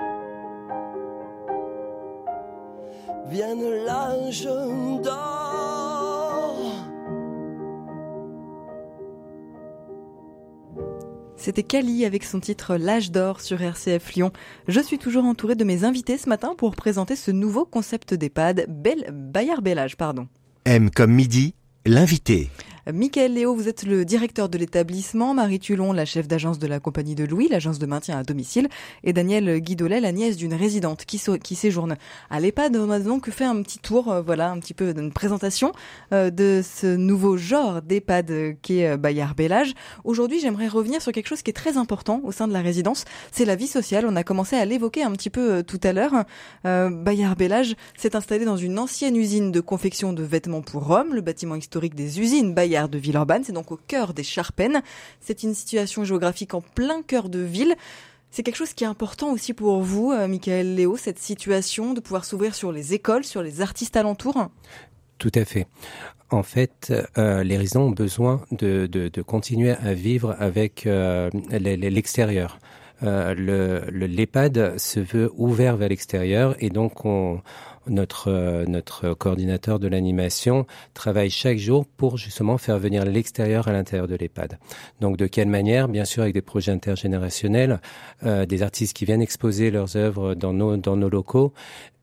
Vienne 3.28 3.84
l'âge 3.84 4.44
d'or. 4.44 5.02
C'était 11.36 11.64
Kali 11.64 12.04
avec 12.04 12.22
son 12.22 12.38
titre 12.38 12.76
L'âge 12.76 13.10
d'or 13.10 13.40
sur 13.40 13.60
RCF 13.60 14.14
Lyon. 14.14 14.32
Je 14.68 14.80
suis 14.80 14.98
toujours 14.98 15.24
entourée 15.24 15.56
de 15.56 15.64
mes 15.64 15.82
invités 15.82 16.18
ce 16.18 16.28
matin 16.28 16.54
pour 16.56 16.76
présenter 16.76 17.16
ce 17.16 17.32
nouveau 17.32 17.64
concept 17.64 18.14
d'EHPAD, 18.14 18.66
Bel 18.68 19.10
Bayard 19.12 19.60
Bellage, 19.60 19.96
pardon. 19.96 20.28
M 20.64 20.90
comme 20.90 21.12
midi, 21.12 21.54
l'invité. 21.84 22.48
Michael 22.92 23.34
Léo, 23.34 23.52
vous 23.52 23.68
êtes 23.68 23.82
le 23.82 24.04
directeur 24.04 24.48
de 24.48 24.56
l'établissement, 24.58 25.34
Marie 25.34 25.58
Tulon, 25.58 25.92
la 25.92 26.04
chef 26.04 26.28
d'agence 26.28 26.60
de 26.60 26.68
la 26.68 26.78
compagnie 26.78 27.16
de 27.16 27.24
Louis, 27.24 27.48
l'agence 27.48 27.80
de 27.80 27.86
maintien 27.86 28.16
à 28.16 28.22
domicile, 28.22 28.68
et 29.02 29.12
Daniel 29.12 29.58
Guidolet, 29.58 29.98
la 29.98 30.12
nièce 30.12 30.36
d'une 30.36 30.54
résidente 30.54 31.04
qui, 31.04 31.20
qui 31.42 31.56
séjourne 31.56 31.96
à 32.30 32.38
l'EHPAD. 32.38 32.76
On 32.76 32.92
a 32.92 33.00
donc 33.00 33.28
fait 33.30 33.44
un 33.44 33.60
petit 33.62 33.80
tour, 33.80 34.12
euh, 34.12 34.22
voilà, 34.22 34.52
un 34.52 34.60
petit 34.60 34.72
peu 34.72 34.94
d'une 34.94 35.12
présentation 35.12 35.72
euh, 36.12 36.30
de 36.30 36.62
ce 36.62 36.86
nouveau 36.86 37.36
genre 37.36 37.82
d'EHPAD 37.82 38.30
euh, 38.30 38.52
qui 38.62 38.78
est 38.78 38.96
Bayard 38.96 39.34
Bellage. 39.34 39.74
Aujourd'hui, 40.04 40.38
j'aimerais 40.38 40.68
revenir 40.68 41.02
sur 41.02 41.10
quelque 41.10 41.26
chose 41.26 41.42
qui 41.42 41.50
est 41.50 41.54
très 41.54 41.78
important 41.78 42.20
au 42.22 42.30
sein 42.30 42.46
de 42.46 42.52
la 42.52 42.60
résidence, 42.60 43.04
c'est 43.32 43.44
la 43.44 43.56
vie 43.56 43.66
sociale. 43.66 44.06
On 44.08 44.14
a 44.14 44.22
commencé 44.22 44.54
à 44.54 44.64
l'évoquer 44.64 45.02
un 45.02 45.10
petit 45.10 45.30
peu 45.30 45.64
tout 45.64 45.80
à 45.82 45.92
l'heure. 45.92 46.24
Bayard 46.64 47.36
Bellage 47.36 47.74
s'est 47.96 48.14
installé 48.14 48.44
dans 48.44 48.56
une 48.56 48.78
ancienne 48.78 49.16
usine 49.16 49.50
de 49.50 49.60
confection 49.60 50.12
de 50.12 50.22
vêtements 50.22 50.62
pour 50.62 50.88
hommes, 50.90 51.14
le 51.14 51.20
bâtiment 51.20 51.56
historique 51.56 51.96
des 51.96 52.20
usines 52.20 52.54
Bayard 52.54 52.75
de 52.84 52.98
Villeurbanne. 52.98 53.42
C'est 53.44 53.52
donc 53.52 53.72
au 53.72 53.78
cœur 53.88 54.14
des 54.14 54.22
Charpennes. 54.22 54.82
C'est 55.20 55.42
une 55.42 55.54
situation 55.54 56.04
géographique 56.04 56.54
en 56.54 56.60
plein 56.60 57.02
cœur 57.02 57.28
de 57.28 57.40
ville. 57.40 57.74
C'est 58.30 58.42
quelque 58.42 58.56
chose 58.56 58.74
qui 58.74 58.84
est 58.84 58.86
important 58.86 59.32
aussi 59.32 59.54
pour 59.54 59.80
vous, 59.80 60.12
euh, 60.12 60.28
Michael 60.28 60.74
Léo, 60.74 60.96
cette 60.96 61.18
situation 61.18 61.94
de 61.94 62.00
pouvoir 62.00 62.24
s'ouvrir 62.24 62.54
sur 62.54 62.70
les 62.70 62.92
écoles, 62.92 63.24
sur 63.24 63.42
les 63.42 63.62
artistes 63.62 63.96
alentours? 63.96 64.48
Tout 65.18 65.32
à 65.34 65.44
fait. 65.44 65.66
En 66.30 66.42
fait, 66.42 66.92
euh, 67.16 67.42
les 67.44 67.56
résidents 67.56 67.84
ont 67.84 67.92
besoin 67.92 68.42
de, 68.50 69.08
continuer 69.26 69.70
à 69.70 69.94
vivre 69.94 70.36
avec 70.38 70.86
euh, 70.86 71.30
l'extérieur. 71.50 72.58
Le 73.02 73.84
l'EHPAD 73.90 74.78
se 74.78 75.00
veut 75.00 75.30
ouvert 75.36 75.76
vers 75.76 75.88
l'extérieur 75.88 76.56
et 76.60 76.70
donc 76.70 77.04
on, 77.04 77.40
notre, 77.88 78.28
euh, 78.28 78.64
notre 78.66 79.14
coordinateur 79.14 79.78
de 79.78 79.88
l'animation 79.88 80.66
travaille 80.94 81.30
chaque 81.30 81.58
jour 81.58 81.86
pour 81.86 82.16
justement 82.16 82.58
faire 82.58 82.78
venir 82.78 83.04
l'extérieur 83.04 83.68
à 83.68 83.72
l'intérieur 83.72 84.08
de 84.08 84.16
l'EHPAD. 84.16 84.58
Donc 85.00 85.16
de 85.16 85.26
quelle 85.26 85.48
manière? 85.48 85.88
Bien 85.88 86.04
sûr 86.04 86.22
avec 86.22 86.34
des 86.34 86.42
projets 86.42 86.72
intergénérationnels, 86.72 87.80
euh, 88.24 88.46
des 88.46 88.62
artistes 88.62 88.96
qui 88.96 89.04
viennent 89.04 89.22
exposer 89.22 89.70
leurs 89.70 89.96
œuvres 89.96 90.34
dans 90.34 90.52
nos, 90.52 90.76
dans 90.76 90.96
nos 90.96 91.08
locaux, 91.08 91.52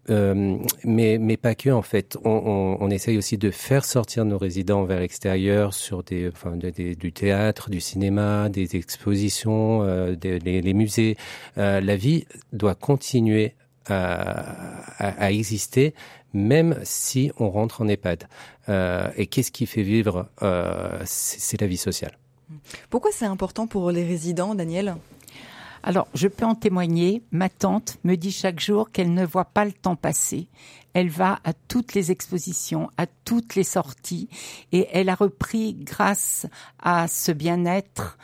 euh, 0.10 0.58
mais, 0.84 1.18
mais 1.18 1.38
pas 1.38 1.56
que 1.56 1.70
en 1.70 1.82
fait. 1.82 2.18
On, 2.24 2.78
on, 2.80 2.90
essaye 2.90 3.18
aussi 3.18 3.38
de 3.38 3.52
faire 3.52 3.86
sortir 3.86 4.26
nos 4.26 4.38
résidents 4.38 4.84
vers 4.84 5.00
l'extérieur 5.00 5.74
sur 5.74 6.04
des, 6.04 6.30
enfin, 6.30 6.58
du 6.58 7.12
théâtre, 7.12 7.70
du 7.70 7.80
cinéma, 7.80 8.50
des 8.50 8.76
expositions, 8.76 9.84
euh, 9.84 10.16
des, 10.16 10.40
les, 10.40 10.74
musées. 10.74 11.18
Euh, 11.58 11.80
la 11.80 11.96
vie 11.96 12.26
doit 12.52 12.76
continuer 12.76 13.56
à, 13.88 15.32
exister, 15.32 15.94
même 16.34 16.80
si 16.84 17.32
on 17.38 17.50
rentre 17.50 17.82
en 17.82 17.88
EHPAD. 17.90 18.30
Et 19.18 19.28
qu'est-ce 19.28 19.52
qui 19.52 19.66
fait 19.66 19.84
vivre 19.84 20.30
C'est 21.04 21.60
la 21.60 21.68
vie 21.68 21.76
sociale. 21.76 22.18
Pourquoi 22.90 23.12
c'est 23.12 23.26
important 23.26 23.68
pour 23.68 23.92
les 23.92 24.06
résidents, 24.06 24.56
Daniel? 24.56 24.96
Alors, 25.84 26.08
je 26.14 26.30
peux 26.30 26.46
en 26.46 26.56
témoigner. 26.56 27.24
Ma 27.32 27.50
tante 27.50 27.98
me 28.06 28.16
dit 28.16 28.32
chaque 28.32 28.62
jour 28.62 28.90
qu'elle 28.92 29.14
ne 29.14 29.26
voit 29.26 29.46
pas 29.46 29.66
le 29.66 29.74
temps 29.74 29.98
passer. 29.98 30.48
Elle 30.94 31.10
va 31.10 31.40
à 31.44 31.52
toutes 31.54 31.94
les 31.94 32.10
expositions, 32.10 32.90
à 32.98 33.06
toutes 33.06 33.56
les 33.56 33.64
sorties, 33.64 34.30
et 34.72 34.88
elle 34.94 35.10
a 35.10 35.16
repris, 35.16 35.74
grâce 35.74 36.48
à 36.82 37.08
ce 37.08 37.32
bien-être, 37.32 38.18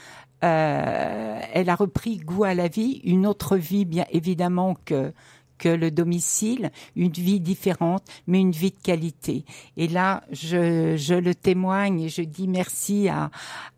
euh, 0.44 1.40
elle 1.52 1.70
a 1.70 1.76
repris 1.76 2.18
goût 2.18 2.46
à 2.46 2.54
la 2.54 2.70
vie, 2.70 3.02
une 3.04 3.28
autre 3.28 3.58
vie, 3.58 3.84
bien 3.86 4.06
évidemment 4.12 4.78
que 4.86 5.12
que 5.60 5.70
le 5.70 5.92
domicile, 5.92 6.72
une 6.96 7.12
vie 7.12 7.40
différente, 7.40 8.04
mais 8.26 8.40
une 8.40 8.52
vie 8.52 8.72
de 8.72 8.82
qualité. 8.82 9.46
Et 9.78 9.88
là, 9.88 10.24
je, 10.32 11.20
le 11.20 11.36
témoigne 11.36 12.02
et 12.02 12.10
je 12.10 12.24
dis 12.24 12.48
merci 12.48 13.10
à, 13.10 13.30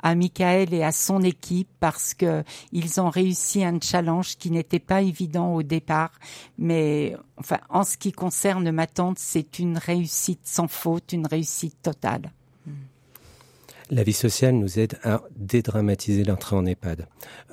à 0.02 0.16
Michael 0.16 0.74
et 0.74 0.84
à 0.84 0.94
son 0.94 1.22
équipe 1.22 1.68
parce 1.80 2.14
que 2.14 2.44
ils 2.72 3.02
ont 3.02 3.10
réussi 3.10 3.66
un 3.66 3.80
challenge 3.82 4.38
qui 4.38 4.52
n'était 4.52 4.80
pas 4.80 5.02
évident 5.02 5.54
au 5.54 5.64
départ, 5.64 6.12
mais 6.58 7.16
enfin, 7.38 7.58
en 7.70 7.84
ce 7.84 7.98
qui 7.98 8.12
concerne 8.12 8.72
ma 8.72 8.88
tante, 8.88 9.20
c'est 9.20 9.60
une 9.60 9.78
réussite 9.78 10.42
sans 10.44 10.68
faute, 10.68 11.12
une 11.12 11.28
réussite 11.28 11.82
totale. 11.82 12.32
La 13.90 14.04
vie 14.04 14.14
sociale 14.14 14.56
nous 14.56 14.80
aide 14.80 14.98
à 15.04 15.22
dédramatiser 15.36 16.24
l'entrée 16.24 16.56
en 16.56 16.66
EHPAD. 16.66 17.08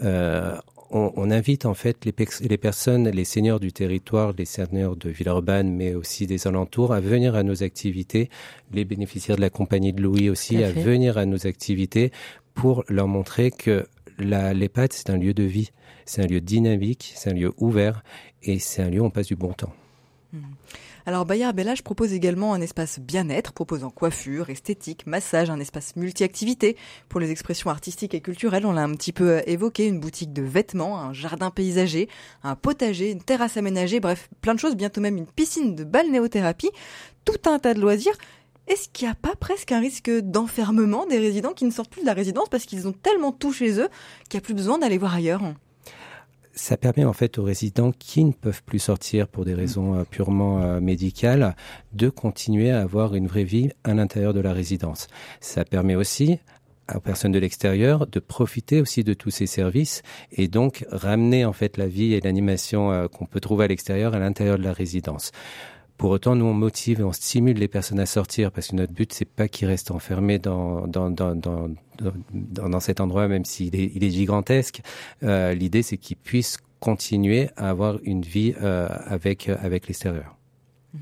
Euh, 0.04 0.56
on, 0.90 1.12
on, 1.16 1.30
invite 1.30 1.66
en 1.66 1.74
fait 1.74 2.04
les, 2.04 2.14
les, 2.40 2.58
personnes, 2.58 3.08
les 3.08 3.24
seigneurs 3.24 3.60
du 3.60 3.72
territoire, 3.72 4.32
les 4.36 4.44
seigneurs 4.44 4.96
de 4.96 5.10
Villeurbanne, 5.10 5.70
mais 5.74 5.94
aussi 5.94 6.26
des 6.26 6.46
alentours, 6.46 6.92
à 6.92 7.00
venir 7.00 7.34
à 7.34 7.42
nos 7.42 7.62
activités, 7.62 8.30
les 8.72 8.84
bénéficiaires 8.84 9.36
de 9.36 9.42
la 9.42 9.50
compagnie 9.50 9.92
de 9.92 10.02
Louis 10.02 10.30
aussi, 10.30 10.62
à, 10.62 10.72
venir 10.72 11.18
à 11.18 11.26
nos 11.26 11.46
activités 11.46 12.10
pour 12.54 12.84
leur 12.88 13.08
montrer 13.08 13.50
que 13.50 13.86
l'EHPAD, 14.18 14.92
c'est 14.92 15.10
un 15.10 15.16
lieu 15.16 15.34
de 15.34 15.44
vie, 15.44 15.70
c'est 16.04 16.22
un 16.22 16.26
lieu 16.26 16.40
dynamique, 16.40 17.12
c'est 17.14 17.30
un 17.30 17.34
lieu 17.34 17.52
ouvert 17.58 18.02
et 18.42 18.58
c'est 18.58 18.82
un 18.82 18.90
lieu 18.90 19.00
où 19.00 19.04
on 19.04 19.10
passe 19.10 19.28
du 19.28 19.36
bon 19.36 19.52
temps. 19.52 19.72
Mmh. 20.32 20.38
Alors 21.08 21.24
Bayard 21.24 21.54
Bellage 21.54 21.82
propose 21.82 22.12
également 22.12 22.52
un 22.52 22.60
espace 22.60 22.98
bien-être 23.00 23.54
proposant 23.54 23.88
coiffure, 23.88 24.50
esthétique, 24.50 25.06
massage, 25.06 25.48
un 25.48 25.58
espace 25.58 25.96
multi-activité 25.96 26.76
pour 27.08 27.18
les 27.18 27.30
expressions 27.30 27.70
artistiques 27.70 28.12
et 28.12 28.20
culturelles. 28.20 28.66
On 28.66 28.72
l'a 28.72 28.82
un 28.82 28.92
petit 28.92 29.14
peu 29.14 29.30
euh, 29.30 29.40
évoqué, 29.46 29.86
une 29.86 30.00
boutique 30.00 30.34
de 30.34 30.42
vêtements, 30.42 31.00
un 31.00 31.14
jardin 31.14 31.50
paysager, 31.50 32.10
un 32.42 32.56
potager, 32.56 33.10
une 33.10 33.22
terrasse 33.22 33.56
aménagée, 33.56 34.00
bref, 34.00 34.28
plein 34.42 34.54
de 34.54 34.60
choses, 34.60 34.76
bientôt 34.76 35.00
même 35.00 35.16
une 35.16 35.26
piscine 35.26 35.74
de 35.74 35.82
balnéothérapie, 35.82 36.72
tout 37.24 37.48
un 37.48 37.58
tas 37.58 37.72
de 37.72 37.80
loisirs. 37.80 38.18
Est-ce 38.66 38.90
qu'il 38.90 39.08
n'y 39.08 39.12
a 39.12 39.14
pas 39.14 39.34
presque 39.34 39.72
un 39.72 39.80
risque 39.80 40.10
d'enfermement 40.10 41.06
des 41.06 41.18
résidents 41.18 41.54
qui 41.54 41.64
ne 41.64 41.70
sortent 41.70 41.88
plus 41.88 42.02
de 42.02 42.06
la 42.06 42.12
résidence 42.12 42.50
parce 42.50 42.66
qu'ils 42.66 42.86
ont 42.86 42.92
tellement 42.92 43.32
tout 43.32 43.54
chez 43.54 43.80
eux 43.80 43.88
qu'il 44.28 44.38
n'y 44.38 44.42
a 44.42 44.44
plus 44.44 44.52
besoin 44.52 44.76
d'aller 44.76 44.98
voir 44.98 45.14
ailleurs? 45.14 45.40
Ça 46.58 46.76
permet 46.76 47.04
en 47.04 47.12
fait 47.12 47.38
aux 47.38 47.44
résidents 47.44 47.92
qui 47.92 48.24
ne 48.24 48.32
peuvent 48.32 48.64
plus 48.64 48.80
sortir 48.80 49.28
pour 49.28 49.44
des 49.44 49.54
raisons 49.54 49.94
euh, 49.94 50.04
purement 50.04 50.60
euh, 50.60 50.80
médicales 50.80 51.54
de 51.92 52.08
continuer 52.08 52.70
à 52.70 52.80
avoir 52.80 53.14
une 53.14 53.28
vraie 53.28 53.44
vie 53.44 53.70
à 53.84 53.94
l'intérieur 53.94 54.34
de 54.34 54.40
la 54.40 54.52
résidence. 54.52 55.06
Ça 55.40 55.64
permet 55.64 55.94
aussi 55.94 56.40
aux 56.92 57.00
personnes 57.00 57.32
de 57.32 57.38
l'extérieur 57.38 58.06
de 58.06 58.18
profiter 58.18 58.80
aussi 58.80 59.04
de 59.04 59.14
tous 59.14 59.30
ces 59.30 59.46
services 59.46 60.02
et 60.32 60.48
donc 60.48 60.84
ramener 60.90 61.44
en 61.44 61.52
fait 61.52 61.76
la 61.76 61.86
vie 61.86 62.14
et 62.14 62.20
l'animation 62.20 62.90
euh, 62.90 63.06
qu'on 63.06 63.26
peut 63.26 63.40
trouver 63.40 63.66
à 63.66 63.68
l'extérieur 63.68 64.14
à 64.14 64.18
l'intérieur 64.18 64.58
de 64.58 64.64
la 64.64 64.72
résidence. 64.72 65.30
Pour 65.98 66.10
autant, 66.12 66.36
nous 66.36 66.44
on 66.44 66.54
motive 66.54 67.00
et 67.00 67.02
on 67.02 67.12
stimule 67.12 67.58
les 67.58 67.66
personnes 67.66 67.98
à 67.98 68.06
sortir 68.06 68.52
parce 68.52 68.68
que 68.68 68.76
notre 68.76 68.92
but 68.92 69.12
c'est 69.12 69.24
pas 69.28 69.48
qu'ils 69.48 69.66
restent 69.66 69.90
enfermés 69.90 70.38
dans 70.38 70.86
dans 70.86 71.10
dans 71.10 71.34
dans, 71.34 71.68
dans, 72.32 72.80
cet 72.80 73.00
endroit 73.00 73.26
même 73.26 73.44
s'il 73.44 73.74
est, 73.74 73.90
il 73.94 74.04
est 74.04 74.10
gigantesque. 74.10 74.80
Euh, 75.24 75.54
L'idée 75.54 75.82
c'est 75.82 75.98
qu'ils 75.98 76.16
puissent 76.16 76.58
continuer 76.78 77.50
à 77.56 77.68
avoir 77.70 77.98
une 78.04 78.22
vie 78.22 78.54
euh, 78.62 78.88
avec 79.06 79.48
avec 79.48 79.88
l'extérieur. 79.88 80.37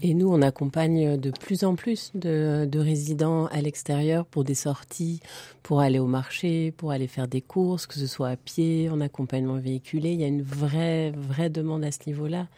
Et 0.03 0.15
nous, 0.15 0.29
on 0.29 0.43
accompagne 0.43 1.17
de 1.17 1.31
plus 1.31 1.63
en 1.63 1.77
plus 1.77 2.11
de, 2.15 2.69
de, 2.69 2.79
résidents 2.81 3.47
à 3.47 3.61
l'extérieur 3.61 4.27
pour 4.27 4.43
des 4.43 4.57
sorties, 4.57 5.21
pour 5.63 5.81
aller 5.81 6.01
au 6.01 6.09
marché, 6.09 6.73
pour 6.73 6.91
aller 6.91 7.07
faire 7.07 7.29
des 7.29 7.41
courses, 7.41 7.87
que 7.87 7.95
ce 7.95 8.09
soit 8.09 8.31
à 8.31 8.37
pied, 8.37 8.91
en 8.91 9.01
accompagnement 9.01 9.59
véhiculé. 9.59 10.13
Il 10.13 10.21
y 10.21 10.25
a 10.25 10.27
une 10.27 10.43
vraie, 10.43 11.13
vraie 11.13 11.51
demande 11.51 11.85
à 11.85 11.93
ce 11.93 12.01
niveau-là. 12.09 12.49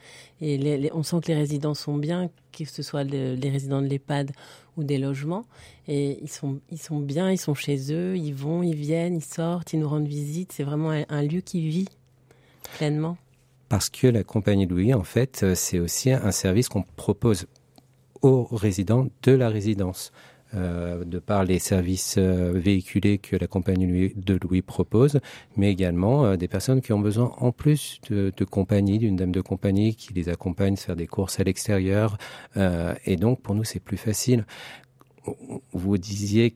Et 0.41 0.91
on 0.95 1.03
sent 1.03 1.17
que 1.23 1.29
les 1.29 1.35
résidents 1.35 1.75
sont 1.75 1.99
bien, 1.99 2.31
que 2.51 2.65
ce 2.65 2.83
soit 2.83 3.05
les 3.05 3.51
résidents 3.51 3.83
de 3.83 3.87
l'EHPAD 3.87 4.33
ou 4.79 4.85
des 4.85 4.97
logements. 4.97 5.45
Et 5.87 6.19
ils 6.23 6.31
sont, 6.31 6.61
ils 6.73 6.81
sont 6.81 6.99
bien, 6.99 7.31
ils 7.31 7.39
sont 7.39 7.55
chez 7.55 7.93
eux, 7.93 8.17
ils 8.17 8.35
vont, 8.35 8.63
ils 8.63 8.75
viennent, 8.75 9.17
ils 9.17 9.25
sortent, 9.25 9.75
ils 9.75 9.81
nous 9.81 9.89
rendent 9.89 10.09
visite. 10.09 10.53
C'est 10.53 10.65
vraiment 10.65 10.91
un 10.91 11.23
lieu 11.23 11.43
qui 11.43 11.69
vit 11.69 11.89
pleinement 12.79 13.19
parce 13.69 13.91
que 13.91 14.07
la 14.07 14.25
compagnie 14.25 14.67
Louis, 14.67 14.95
en 14.95 15.05
fait, 15.05 15.43
euh, 15.43 15.55
c'est 15.55 15.79
aussi 15.79 16.11
un 16.11 16.31
service 16.31 16.69
qu'on 16.69 16.83
propose 16.83 17.47
aux 18.23 18.45
résidents 18.45 19.09
de 19.23 19.33
la 19.33 19.49
résidence. 19.49 20.13
euh, 20.55 21.05
de 21.05 21.19
par 21.19 21.45
les 21.45 21.59
services 21.59 22.15
euh, 22.17 22.53
véhiculés 22.55 23.19
que 23.19 23.37
la 23.37 23.47
compagnie 23.47 24.15
de 24.17 24.39
Louis 24.43 24.63
propose, 24.63 25.21
mais 25.59 25.71
également 25.71 26.37
des 26.39 26.49
personnes 26.49 26.81
qui 26.81 26.95
ont 26.95 27.01
besoin 27.01 27.35
en 27.37 27.53
plus 27.53 28.01
de, 28.09 28.33
de 28.35 28.45
compagnie, 28.47 28.99
d'une 28.99 29.15
dame 29.15 29.31
de 29.31 29.43
compagnie 29.43 29.95
qui 29.95 30.15
les 30.15 30.31
accompagne 30.31 30.79
faire 30.79 30.97
des 30.97 31.07
courses 31.07 31.39
à 31.39 31.45
l'extérieur. 31.45 32.17
et 32.57 33.17
donc 33.17 33.43
pour 33.43 33.55
nous 33.55 33.65
c'est 33.65 33.79
plus 33.79 33.99
facile. 33.99 34.47
Vous 35.75 35.99
disiez 35.99 36.51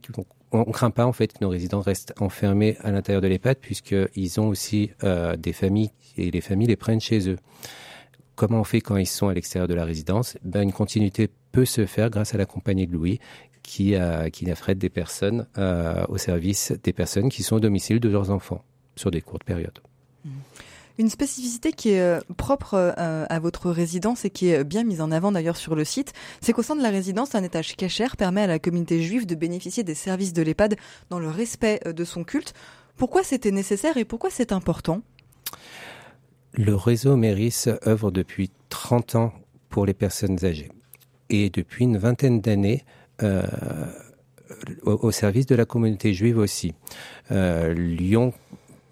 qu'on 0.53 0.67
ne 0.67 0.73
craint 0.73 0.91
pas 0.91 1.07
en 1.07 1.13
fait 1.13 1.33
que 1.33 1.39
nos 1.41 1.49
résidents 1.49 1.81
restent 1.81 2.15
enfermés 2.21 2.77
à 2.83 2.91
l'intérieur 2.91 3.23
de 3.23 3.29
l'EHPAD 3.29 3.57
puisqu'ils 3.59 4.41
ont 4.41 4.49
aussi 4.49 4.91
des 5.39 5.53
familles 5.53 5.91
et 6.17 6.31
les 6.31 6.41
familles 6.41 6.69
les 6.69 6.77
prennent 6.77 7.01
chez 7.01 7.29
eux. 7.29 7.39
Comment 8.35 8.61
on 8.61 8.65
fait 8.65 8.81
quand 8.81 8.97
ils 8.97 9.07
sont 9.07 9.29
à 9.29 9.35
l'extérieur 9.35 9.69
de 9.69 9.75
la 9.75 9.85
résidence? 9.85 10.37
Ben, 10.43 10.63
Une 10.63 10.73
continuité 10.73 11.29
peut 11.53 11.65
se 11.65 11.87
faire 11.87 12.11
grâce 12.11 12.35
à 12.35 12.39
la 12.39 12.47
compagnie 12.47 12.87
de 12.87 12.93
Louis 12.93 13.19
qui, 13.63 13.95
euh, 13.95 14.29
qui 14.31 14.51
affrète 14.51 14.79
des 14.79 14.91
personnes 14.91 15.47
euh, 15.59 16.05
au 16.09 16.19
service 16.19 16.73
des 16.83 16.93
personnes 16.93 17.29
qui 17.29 17.43
sont 17.43 17.57
au 17.57 17.61
domicile 17.61 18.01
de 18.01 18.09
leurs 18.09 18.31
enfants 18.31 18.65
sur 18.97 19.11
des 19.11 19.21
courtes 19.21 19.45
périodes. 19.45 19.79
Mmh. 20.25 20.31
Une 20.99 21.09
spécificité 21.09 21.73
qui 21.73 21.91
est 21.91 22.01
euh, 22.01 22.21
propre 22.37 22.75
euh, 22.75 23.25
à 23.29 23.39
votre 23.41 23.71
résidence 23.71 24.25
et 24.25 24.31
qui 24.31 24.49
est 24.49 24.65
bien 24.65 24.85
mise 24.85 25.01
en 25.01 25.11
avant 25.11 25.33
d'ailleurs 25.33 25.57
sur 25.57 25.75
le 25.75 25.85
site, 25.85 26.13
c'est 26.41 26.53
qu'au 26.53 26.63
sein 26.63 26.77
de 26.77 26.83
la 26.83 26.91
résidence, 26.91 27.35
un 27.35 27.43
étage 27.43 27.77
cachère 27.77 28.17
permet 28.17 28.43
à 28.43 28.47
la 28.47 28.59
communauté 28.59 29.03
juive 29.03 29.27
de 29.27 29.35
bénéficier 29.35 29.85
des 29.85 29.95
services 29.95 30.33
de 30.33 30.43
l'EHPAD 30.43 30.77
dans 31.11 31.19
le 31.19 31.29
respect 31.29 31.81
de 31.85 32.05
son 32.05 32.25
culte. 32.25 32.55
Pourquoi 32.97 33.23
c'était 33.23 33.51
nécessaire 33.51 33.97
et 33.97 34.05
pourquoi 34.05 34.31
c'est 34.31 34.53
important? 34.53 35.03
Le 36.55 36.75
réseau 36.75 37.17
Méris 37.17 37.65
œuvre 37.87 38.11
depuis 38.11 38.51
30 38.69 39.15
ans 39.15 39.33
pour 39.71 39.87
les 39.87 39.95
personnes 39.95 40.45
âgées. 40.45 40.71
Et 41.31 41.49
depuis 41.49 41.85
une 41.85 41.97
vingtaine 41.97 42.43
d'années, 42.43 42.85
euh, 43.23 43.43
au, 44.83 45.11
service 45.11 45.47
de 45.47 45.55
la 45.55 45.65
communauté 45.65 46.13
juive 46.13 46.39
aussi. 46.39 46.75
Euh, 47.31 47.73
Lyon 47.73 48.33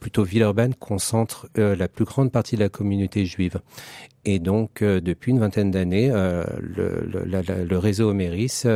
plutôt 0.00 0.25
Villeurbanne 0.25 0.75
concentre 0.75 1.49
euh, 1.59 1.76
la 1.76 1.87
plus 1.87 2.04
grande 2.04 2.33
partie 2.33 2.57
de 2.57 2.61
la 2.61 2.69
communauté 2.69 3.25
juive. 3.26 3.61
Et 4.25 4.38
donc, 4.38 4.83
depuis 4.83 5.30
une 5.30 5.38
vingtaine 5.38 5.71
d'années, 5.71 6.11
le, 6.11 7.78
réseau 7.78 8.11
Oméris 8.11 8.66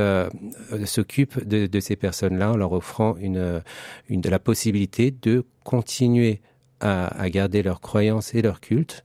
s'occupe 0.86 1.46
de, 1.46 1.80
ces 1.80 1.96
personnes-là 1.96 2.52
en 2.52 2.56
leur 2.56 2.72
offrant 2.72 3.14
une, 3.16 3.62
une, 4.08 4.22
de 4.22 4.30
la 4.30 4.38
possibilité 4.38 5.10
de 5.10 5.44
continuer 5.62 6.40
à, 6.80 7.28
garder 7.28 7.62
leur 7.62 7.82
croyance 7.82 8.34
et 8.34 8.40
leur 8.40 8.62
culte 8.62 9.04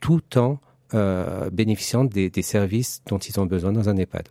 tout 0.00 0.36
en 0.36 0.58
bénéficiant 1.52 2.06
des, 2.06 2.28
des 2.28 2.42
services 2.42 3.00
dont 3.06 3.18
ils 3.18 3.38
ont 3.38 3.46
besoin 3.46 3.70
dans 3.70 3.88
un 3.88 3.96
EHPAD. 3.96 4.30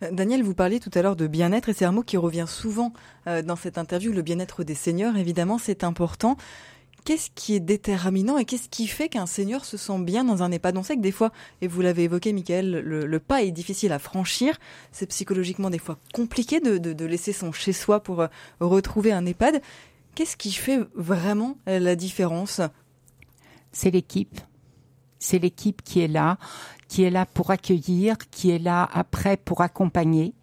Daniel, 0.00 0.42
vous 0.42 0.54
parliez 0.54 0.80
tout 0.80 0.90
à 0.94 1.02
l'heure 1.02 1.16
de 1.16 1.26
bien-être 1.26 1.68
et 1.68 1.72
c'est 1.72 1.84
un 1.84 1.92
mot 1.92 2.02
qui 2.02 2.16
revient 2.16 2.46
souvent 2.46 2.92
euh, 3.26 3.42
dans 3.42 3.56
cette 3.56 3.78
interview. 3.78 4.12
Le 4.12 4.22
bien-être 4.22 4.64
des 4.64 4.74
seniors, 4.74 5.16
évidemment, 5.16 5.58
c'est 5.58 5.84
important. 5.84 6.36
Qu'est-ce 7.04 7.30
qui 7.34 7.54
est 7.54 7.60
déterminant 7.60 8.36
et 8.36 8.44
qu'est-ce 8.44 8.68
qui 8.68 8.88
fait 8.88 9.08
qu'un 9.08 9.26
senior 9.26 9.64
se 9.64 9.76
sent 9.76 9.98
bien 10.00 10.24
dans 10.24 10.42
un 10.42 10.50
EHPAD 10.50 10.76
On 10.76 10.82
sait 10.82 10.96
que 10.96 11.00
des 11.00 11.12
fois, 11.12 11.30
et 11.60 11.68
vous 11.68 11.80
l'avez 11.80 12.04
évoqué, 12.04 12.32
Michael, 12.32 12.80
le, 12.80 13.20
pas 13.20 13.42
est 13.42 13.52
difficile 13.52 13.92
à 13.92 14.00
franchir. 14.00 14.58
C'est 14.90 15.06
psychologiquement 15.06 15.70
des 15.70 15.78
fois 15.78 15.98
compliqué 16.12 16.60
de, 16.60 17.04
laisser 17.06 17.32
son 17.32 17.52
chez-soi 17.52 18.00
pour 18.00 18.22
euh, 18.22 18.26
retrouver 18.60 19.12
un 19.12 19.24
EHPAD. 19.24 19.62
Qu'est-ce 20.14 20.36
qui 20.36 20.52
fait 20.52 20.80
vraiment 20.94 21.58
la 21.66 21.94
différence? 21.94 22.60
C'est 23.70 23.90
l'équipe. 23.90 24.40
C'est 25.18 25.38
l'équipe 25.38 25.82
qui 25.82 26.00
est 26.00 26.08
là 26.08 26.38
qui 26.88 27.02
est 27.02 27.10
là 27.10 27.26
pour 27.26 27.50
accueillir, 27.50 28.16
qui 28.30 28.50
est 28.50 28.58
là 28.58 28.88
après 28.92 29.36
pour 29.36 29.60
accompagner, 29.60 30.34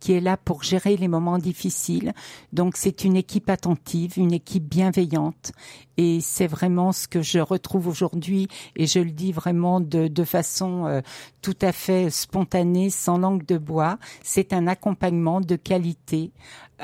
qui 0.00 0.12
est 0.12 0.20
là 0.20 0.36
pour 0.36 0.62
gérer 0.62 0.96
les 0.96 1.08
moments 1.08 1.38
difficiles. 1.38 2.12
Donc 2.52 2.76
c'est 2.76 3.04
une 3.04 3.16
équipe 3.16 3.48
attentive, 3.48 4.14
une 4.16 4.32
équipe 4.32 4.68
bienveillante 4.68 5.52
et 5.96 6.20
c'est 6.20 6.46
vraiment 6.46 6.92
ce 6.92 7.06
que 7.06 7.22
je 7.22 7.38
retrouve 7.38 7.86
aujourd'hui 7.86 8.48
et 8.74 8.86
je 8.86 8.98
le 8.98 9.10
dis 9.10 9.32
vraiment 9.32 9.80
de, 9.80 10.24
façon 10.24 10.86
euh, 10.86 11.00
tout 11.40 11.56
à 11.60 11.72
fait 11.72 12.10
spontanée, 12.10 12.90
sans 12.90 13.18
langue 13.18 13.44
de 13.44 13.58
bois. 13.58 13.98
C'est 14.22 14.52
un 14.52 14.66
accompagnement 14.66 15.40
de 15.40 15.56
qualité 15.56 16.32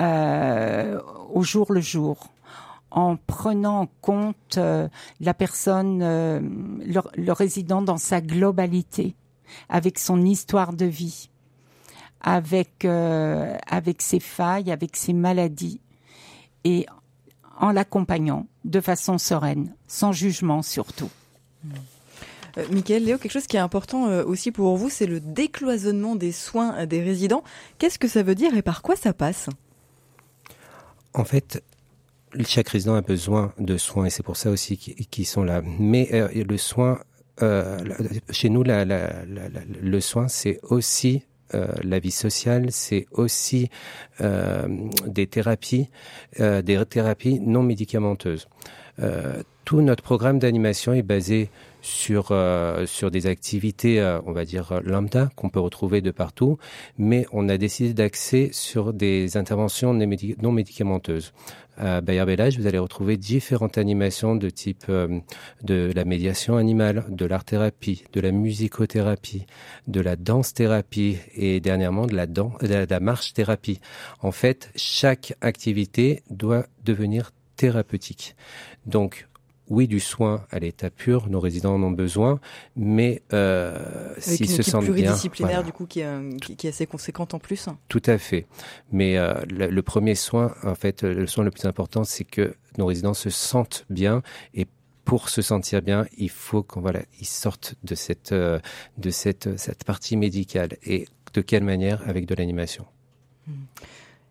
euh, 0.00 1.00
au 1.30 1.42
jour 1.42 1.72
le 1.72 1.80
jour 1.80 2.28
en 2.90 3.16
prenant 3.16 3.82
en 3.82 3.88
compte 4.00 4.56
euh, 4.56 4.88
la 5.20 5.34
personne, 5.34 6.00
euh, 6.02 6.40
le, 6.40 7.32
résident 7.32 7.82
dans 7.82 7.98
sa 7.98 8.20
globalité, 8.20 9.14
avec 9.68 9.98
son 9.98 10.24
histoire 10.24 10.72
de 10.72 10.86
vie, 10.86 11.30
avec 12.20 12.84
euh, 12.84 13.56
avec 13.66 14.02
ses 14.02 14.20
failles, 14.20 14.72
avec 14.72 14.96
ses 14.96 15.12
maladies, 15.12 15.80
et 16.64 16.86
en 17.60 17.72
l'accompagnant 17.72 18.46
de 18.64 18.80
façon 18.80 19.18
sereine, 19.18 19.74
sans 19.86 20.12
jugement 20.12 20.62
surtout. 20.62 21.10
Michael, 22.72 23.04
Léo, 23.04 23.18
quelque 23.18 23.32
chose 23.32 23.46
qui 23.46 23.56
est 23.56 23.60
important 23.60 24.06
aussi 24.24 24.50
pour 24.50 24.76
vous, 24.76 24.88
c'est 24.88 25.06
le 25.06 25.20
décloisonnement 25.20 26.16
des 26.16 26.32
soins 26.32 26.86
des 26.86 27.02
résidents. 27.02 27.44
Qu'est-ce 27.78 28.00
que 28.00 28.08
ça 28.08 28.24
veut 28.24 28.34
dire 28.34 28.56
et 28.56 28.62
par 28.62 28.82
quoi 28.82 28.96
ça 28.96 29.12
passe? 29.12 29.48
En 31.14 31.24
fait, 31.24 31.62
chaque 32.44 32.68
résident 32.68 32.94
a 32.94 33.02
besoin 33.02 33.52
de 33.58 33.76
soins 33.76 34.06
et 34.06 34.10
c'est 34.10 34.22
pour 34.22 34.36
ça 34.36 34.50
aussi 34.50 34.76
qu'ils 34.76 35.26
sont 35.26 35.44
là. 35.44 35.62
Mais 35.78 36.08
euh, 36.12 36.28
le 36.32 36.56
soin, 36.56 37.00
euh, 37.42 37.78
chez 38.30 38.48
nous, 38.48 38.64
le 38.64 40.00
soin, 40.00 40.28
c'est 40.28 40.60
aussi 40.62 41.22
euh, 41.54 41.66
la 41.82 41.98
vie 41.98 42.10
sociale, 42.10 42.66
c'est 42.70 43.06
aussi 43.12 43.70
des 44.20 45.26
thérapies, 45.26 45.88
des 46.38 46.84
thérapies 46.86 47.40
non 47.40 47.62
médicamenteuses. 47.62 48.48
Tout 49.68 49.82
notre 49.82 50.02
programme 50.02 50.38
d'animation 50.38 50.94
est 50.94 51.02
basé 51.02 51.50
sur 51.82 52.34
sur 52.86 53.10
des 53.10 53.26
activités, 53.26 54.02
on 54.24 54.32
va 54.32 54.46
dire 54.46 54.80
lambda 54.82 55.28
qu'on 55.36 55.50
peut 55.50 55.60
retrouver 55.60 56.00
de 56.00 56.10
partout, 56.10 56.56
mais 56.96 57.26
on 57.32 57.50
a 57.50 57.58
décidé 57.58 57.92
d'axer 57.92 58.48
sur 58.50 58.94
des 58.94 59.36
interventions 59.36 59.92
non 59.92 60.52
médicamenteuses 60.52 61.34
à 61.76 62.00
Bayer 62.00 62.24
Bellage, 62.24 62.58
vous 62.58 62.66
allez 62.66 62.78
retrouver 62.78 63.18
différentes 63.18 63.76
animations 63.76 64.36
de 64.36 64.48
type 64.48 64.86
euh, 64.88 65.20
de 65.62 65.92
la 65.94 66.06
médiation 66.06 66.56
animale, 66.56 67.04
de 67.10 67.26
l'art-thérapie, 67.26 68.04
de 68.14 68.20
la 68.22 68.32
musicothérapie, 68.32 69.44
de 69.86 70.00
la 70.00 70.16
danse-thérapie 70.16 71.18
et 71.34 71.60
dernièrement 71.60 72.06
de 72.06 72.16
la, 72.16 72.26
de 72.26 72.86
la 72.88 73.00
marche-thérapie. 73.00 73.80
En 74.22 74.32
fait, 74.32 74.70
chaque 74.76 75.34
activité 75.40 76.22
doit 76.30 76.66
devenir 76.84 77.32
thérapeutique. 77.56 78.34
Donc, 78.86 79.28
oui, 79.70 79.86
du 79.86 80.00
soin 80.00 80.46
à 80.50 80.58
l'état 80.58 80.90
pur, 80.90 81.28
nos 81.28 81.40
résidents 81.40 81.74
en 81.74 81.82
ont 81.82 81.90
besoin, 81.90 82.40
mais 82.76 83.22
euh, 83.32 84.14
s'ils 84.18 84.48
se 84.48 84.62
sentent 84.62 84.84
bien, 84.84 84.92
pluridisciplinaire 84.92 85.62
du 85.62 85.72
coup 85.72 85.86
qui 85.86 86.00
est, 86.00 86.40
qui, 86.40 86.66
est, 86.66 86.70
assez 86.70 86.86
conséquente 86.86 87.34
en 87.34 87.38
plus. 87.38 87.68
Tout 87.88 88.02
à 88.06 88.18
fait. 88.18 88.46
Mais 88.92 89.18
euh, 89.18 89.34
le, 89.48 89.82
premier 89.82 90.14
soin, 90.14 90.54
en 90.62 90.74
fait, 90.74 91.02
le 91.02 91.26
soin 91.26 91.44
le 91.44 91.50
plus 91.50 91.66
important, 91.66 92.04
c'est 92.04 92.24
que 92.24 92.54
nos 92.78 92.86
résidents 92.86 93.14
se 93.14 93.30
sentent 93.30 93.84
bien 93.90 94.22
et 94.54 94.66
pour 95.04 95.30
se 95.30 95.40
sentir 95.40 95.80
bien, 95.80 96.06
il 96.18 96.28
faut 96.28 96.62
qu'on 96.62 96.80
voilà, 96.80 97.00
ils 97.18 97.26
sortent 97.26 97.74
de 97.82 97.94
cette 97.94 98.32
euh, 98.32 98.58
de 98.98 99.08
cette 99.10 99.58
cette 99.58 99.84
partie 99.84 100.16
médicale. 100.16 100.76
Et 100.84 101.06
de 101.34 101.40
quelle 101.40 101.64
manière? 101.64 102.06
Avec 102.08 102.26
de 102.26 102.34
l'animation. 102.34 102.84
Hmm. 103.46 103.52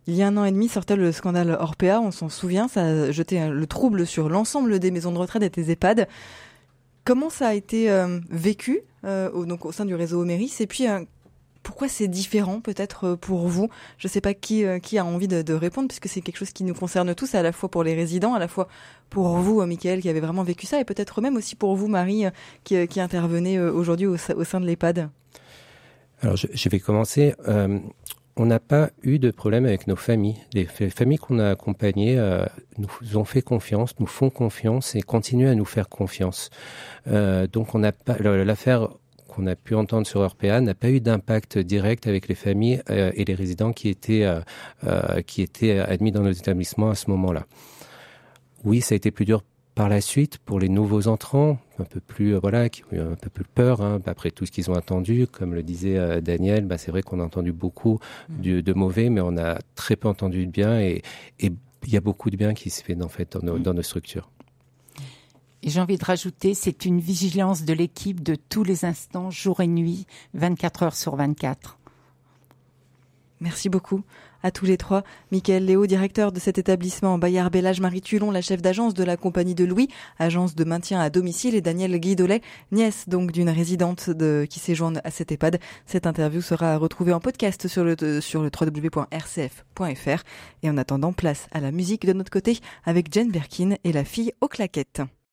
Il 0.07 0.15
y 0.15 0.23
a 0.23 0.27
un 0.27 0.37
an 0.37 0.45
et 0.45 0.51
demi 0.51 0.69
sortait 0.69 0.95
le 0.95 1.11
scandale 1.11 1.57
Orpea, 1.59 1.99
on 2.01 2.11
s'en 2.11 2.29
souvient, 2.29 2.69
ça 2.69 2.85
a 2.85 3.11
jeté 3.11 3.45
le 3.49 3.67
trouble 3.67 4.07
sur 4.07 4.29
l'ensemble 4.29 4.79
des 4.79 4.89
maisons 4.89 5.11
de 5.11 5.17
retraite 5.17 5.43
et 5.43 5.49
des 5.49 5.71
EHPAD. 5.71 6.07
Comment 7.03 7.29
ça 7.29 7.49
a 7.49 7.53
été 7.53 7.91
euh, 7.91 8.19
vécu 8.29 8.81
euh, 9.03 9.29
au, 9.31 9.45
donc 9.45 9.65
au 9.65 9.73
sein 9.73 9.83
du 9.83 9.95
réseau 9.95 10.21
Oméris 10.21 10.55
et 10.61 10.67
puis 10.67 10.87
euh, 10.87 11.01
pourquoi 11.61 11.89
c'est 11.89 12.07
différent 12.07 12.61
peut-être 12.61 13.15
pour 13.15 13.49
vous? 13.49 13.69
Je 13.97 14.07
ne 14.07 14.11
sais 14.11 14.21
pas 14.21 14.33
qui, 14.33 14.63
qui 14.81 14.97
a 14.97 15.03
envie 15.03 15.27
de, 15.27 15.53
répondre 15.53 15.89
puisque 15.89 16.07
c'est 16.07 16.21
quelque 16.21 16.37
chose 16.37 16.53
qui 16.53 16.63
nous 16.63 16.73
concerne 16.73 17.13
tous, 17.13 17.35
à 17.35 17.41
la 17.41 17.51
fois 17.51 17.67
pour 17.67 17.83
les 17.83 17.93
résidents, 17.93 18.33
à 18.33 18.39
la 18.39 18.47
fois 18.47 18.69
pour 19.09 19.35
vous, 19.39 19.61
Michael, 19.65 19.99
qui 19.99 20.07
avez 20.07 20.21
vraiment 20.21 20.43
vécu 20.43 20.65
ça, 20.65 20.79
et 20.79 20.85
peut-être 20.85 21.19
même 21.19 21.35
aussi 21.35 21.57
pour 21.57 21.75
vous, 21.75 21.89
Marie, 21.89 22.23
qui, 22.63 22.87
qui 22.87 23.01
intervenez 23.01 23.59
aujourd'hui 23.59 24.07
au, 24.07 24.15
sein 24.15 24.61
de 24.61 24.65
l'EHPAD. 24.65 25.09
Alors 26.21 26.37
je 26.37 26.69
vais 26.69 26.79
commencer 26.79 27.35
on 28.37 28.45
n'a 28.45 28.59
pas 28.59 28.91
eu 29.01 29.19
de 29.19 29.31
problème 29.31 29.65
avec 29.65 29.87
nos 29.87 29.95
familles. 29.95 30.37
Les 30.53 30.65
familles 30.65 31.17
qu'on 31.17 31.39
a 31.39 31.49
accompagnées 31.49 32.17
euh, 32.17 32.45
nous 32.77 33.17
ont 33.17 33.25
fait 33.25 33.41
confiance, 33.41 33.99
nous 33.99 34.05
font 34.05 34.29
confiance 34.29 34.95
et 34.95 35.01
continuent 35.01 35.49
à 35.49 35.55
nous 35.55 35.65
faire 35.65 35.89
confiance. 35.89 36.49
Euh, 37.07 37.47
donc 37.47 37.73
on 37.73 37.79
n'a 37.79 37.91
pas 37.91 38.17
l'affaire 38.19 38.89
qu'on 39.27 39.47
a 39.47 39.55
pu 39.55 39.75
entendre 39.75 40.05
sur 40.05 40.25
RPA 40.25 40.61
n'a 40.61 40.75
pas 40.75 40.89
eu 40.89 41.01
d'impact 41.01 41.57
direct 41.57 42.07
avec 42.07 42.27
les 42.27 42.35
familles 42.35 42.81
euh, 42.89 43.11
et 43.15 43.25
les 43.25 43.33
résidents 43.33 43.73
qui 43.73 43.89
étaient 43.89 44.27
qui 45.25 45.41
étaient 45.41 45.79
admis 45.79 46.11
dans 46.11 46.23
nos 46.23 46.31
établissements 46.31 46.89
à 46.89 46.95
ce 46.95 47.09
moment-là. 47.09 47.45
Oui, 48.63 48.81
ça 48.81 48.93
a 48.93 48.97
été 48.97 49.11
plus 49.11 49.25
dur 49.25 49.43
par 49.75 49.89
la 49.89 50.01
suite 50.01 50.37
pour 50.39 50.59
les 50.59 50.69
nouveaux 50.69 51.07
entrants 51.07 51.59
un 51.79 51.85
peu 51.85 51.99
plus 51.99 52.35
euh, 52.35 52.39
voilà 52.39 52.69
qui 52.69 52.83
ont 52.85 52.95
eu 52.95 52.99
un 52.99 53.15
peu 53.15 53.29
plus 53.29 53.45
peur 53.45 53.81
hein, 53.81 53.99
après 54.05 54.31
tout 54.31 54.45
ce 54.45 54.51
qu'ils 54.51 54.69
ont 54.69 54.75
entendu 54.75 55.27
comme 55.27 55.53
le 55.53 55.63
disait 55.63 55.97
euh, 55.97 56.21
Daniel 56.21 56.65
bah, 56.65 56.77
c'est 56.77 56.91
vrai 56.91 57.01
qu'on 57.01 57.19
a 57.19 57.23
entendu 57.23 57.51
beaucoup 57.51 57.99
mm. 58.29 58.61
de, 58.61 58.73
mauvais 58.73 59.09
mais 59.09 59.21
on 59.21 59.37
a 59.37 59.59
très 59.75 59.95
peu 59.95 60.07
entendu 60.07 60.45
de 60.45 60.51
bien 60.51 60.79
et 60.79 61.01
il 61.39 61.53
y 61.87 61.97
a 61.97 62.01
beaucoup 62.01 62.29
de 62.29 62.37
bien 62.37 62.53
qui 62.53 62.69
se 62.69 62.83
fait 62.83 63.01
en 63.01 63.09
fait 63.09 63.37
dans 63.37 63.45
nos, 63.45 63.59
mm. 63.59 63.63
dans 63.63 63.73
nos 63.73 63.83
structures 63.83 64.29
et 65.63 65.69
j'ai 65.69 65.81
envie 65.81 65.97
de 65.97 66.05
rajouter, 66.05 66.53
c'est 66.53 66.85
une 66.85 66.99
vigilance 66.99 67.63
de 67.63 67.73
l'équipe 67.73 68.21
de 68.21 68.35
tous 68.35 68.63
les 68.63 68.85
instants, 68.85 69.31
jour 69.31 69.59
et 69.59 69.67
nuit, 69.67 70.05
24 70.35 70.83
heures 70.83 70.95
sur 70.95 71.15
24. 71.15 71.79
Merci 73.41 73.67
beaucoup 73.67 74.03
à 74.43 74.51
tous 74.51 74.65
les 74.65 74.77
trois. 74.77 75.03
Michael 75.31 75.65
Léo, 75.65 75.87
directeur 75.87 76.31
de 76.31 76.39
cet 76.39 76.57
établissement, 76.57 77.17
Bayard 77.17 77.51
Bellage, 77.51 77.81
Marie 77.81 78.01
Tulon, 78.01 78.31
la 78.31 78.41
chef 78.41 78.61
d'agence 78.61 78.93
de 78.93 79.03
la 79.03 79.17
compagnie 79.17 79.55
de 79.55 79.65
Louis, 79.65 79.87
agence 80.19 80.55
de 80.55 80.63
maintien 80.63 80.99
à 80.99 81.09
domicile, 81.09 81.55
et 81.55 81.61
Daniel 81.61 81.97
Guidolet, 81.97 82.41
nièce 82.71 83.07
donc 83.07 83.31
d'une 83.31 83.49
résidente 83.49 84.09
de, 84.09 84.45
qui 84.49 84.59
séjourne 84.59 85.01
à 85.03 85.11
cet 85.11 85.31
EHPAD. 85.31 85.59
Cette 85.85 86.07
interview 86.07 86.41
sera 86.41 86.77
retrouvée 86.77 87.13
en 87.13 87.19
podcast 87.19 87.67
sur 87.67 87.83
le, 87.83 88.21
sur 88.21 88.41
le 88.41 88.49
www.rcf.fr. 88.49 90.23
Et 90.63 90.69
en 90.69 90.77
attendant, 90.77 91.13
place 91.13 91.47
à 91.51 91.59
la 91.59 91.71
musique 91.71 92.05
de 92.05 92.13
notre 92.13 92.31
côté 92.31 92.59
avec 92.85 93.13
Jane 93.13 93.29
Birkin 93.29 93.75
et 93.83 93.91
la 93.91 94.03
fille 94.03 94.33
aux 94.41 94.47
claquettes. 94.47 95.01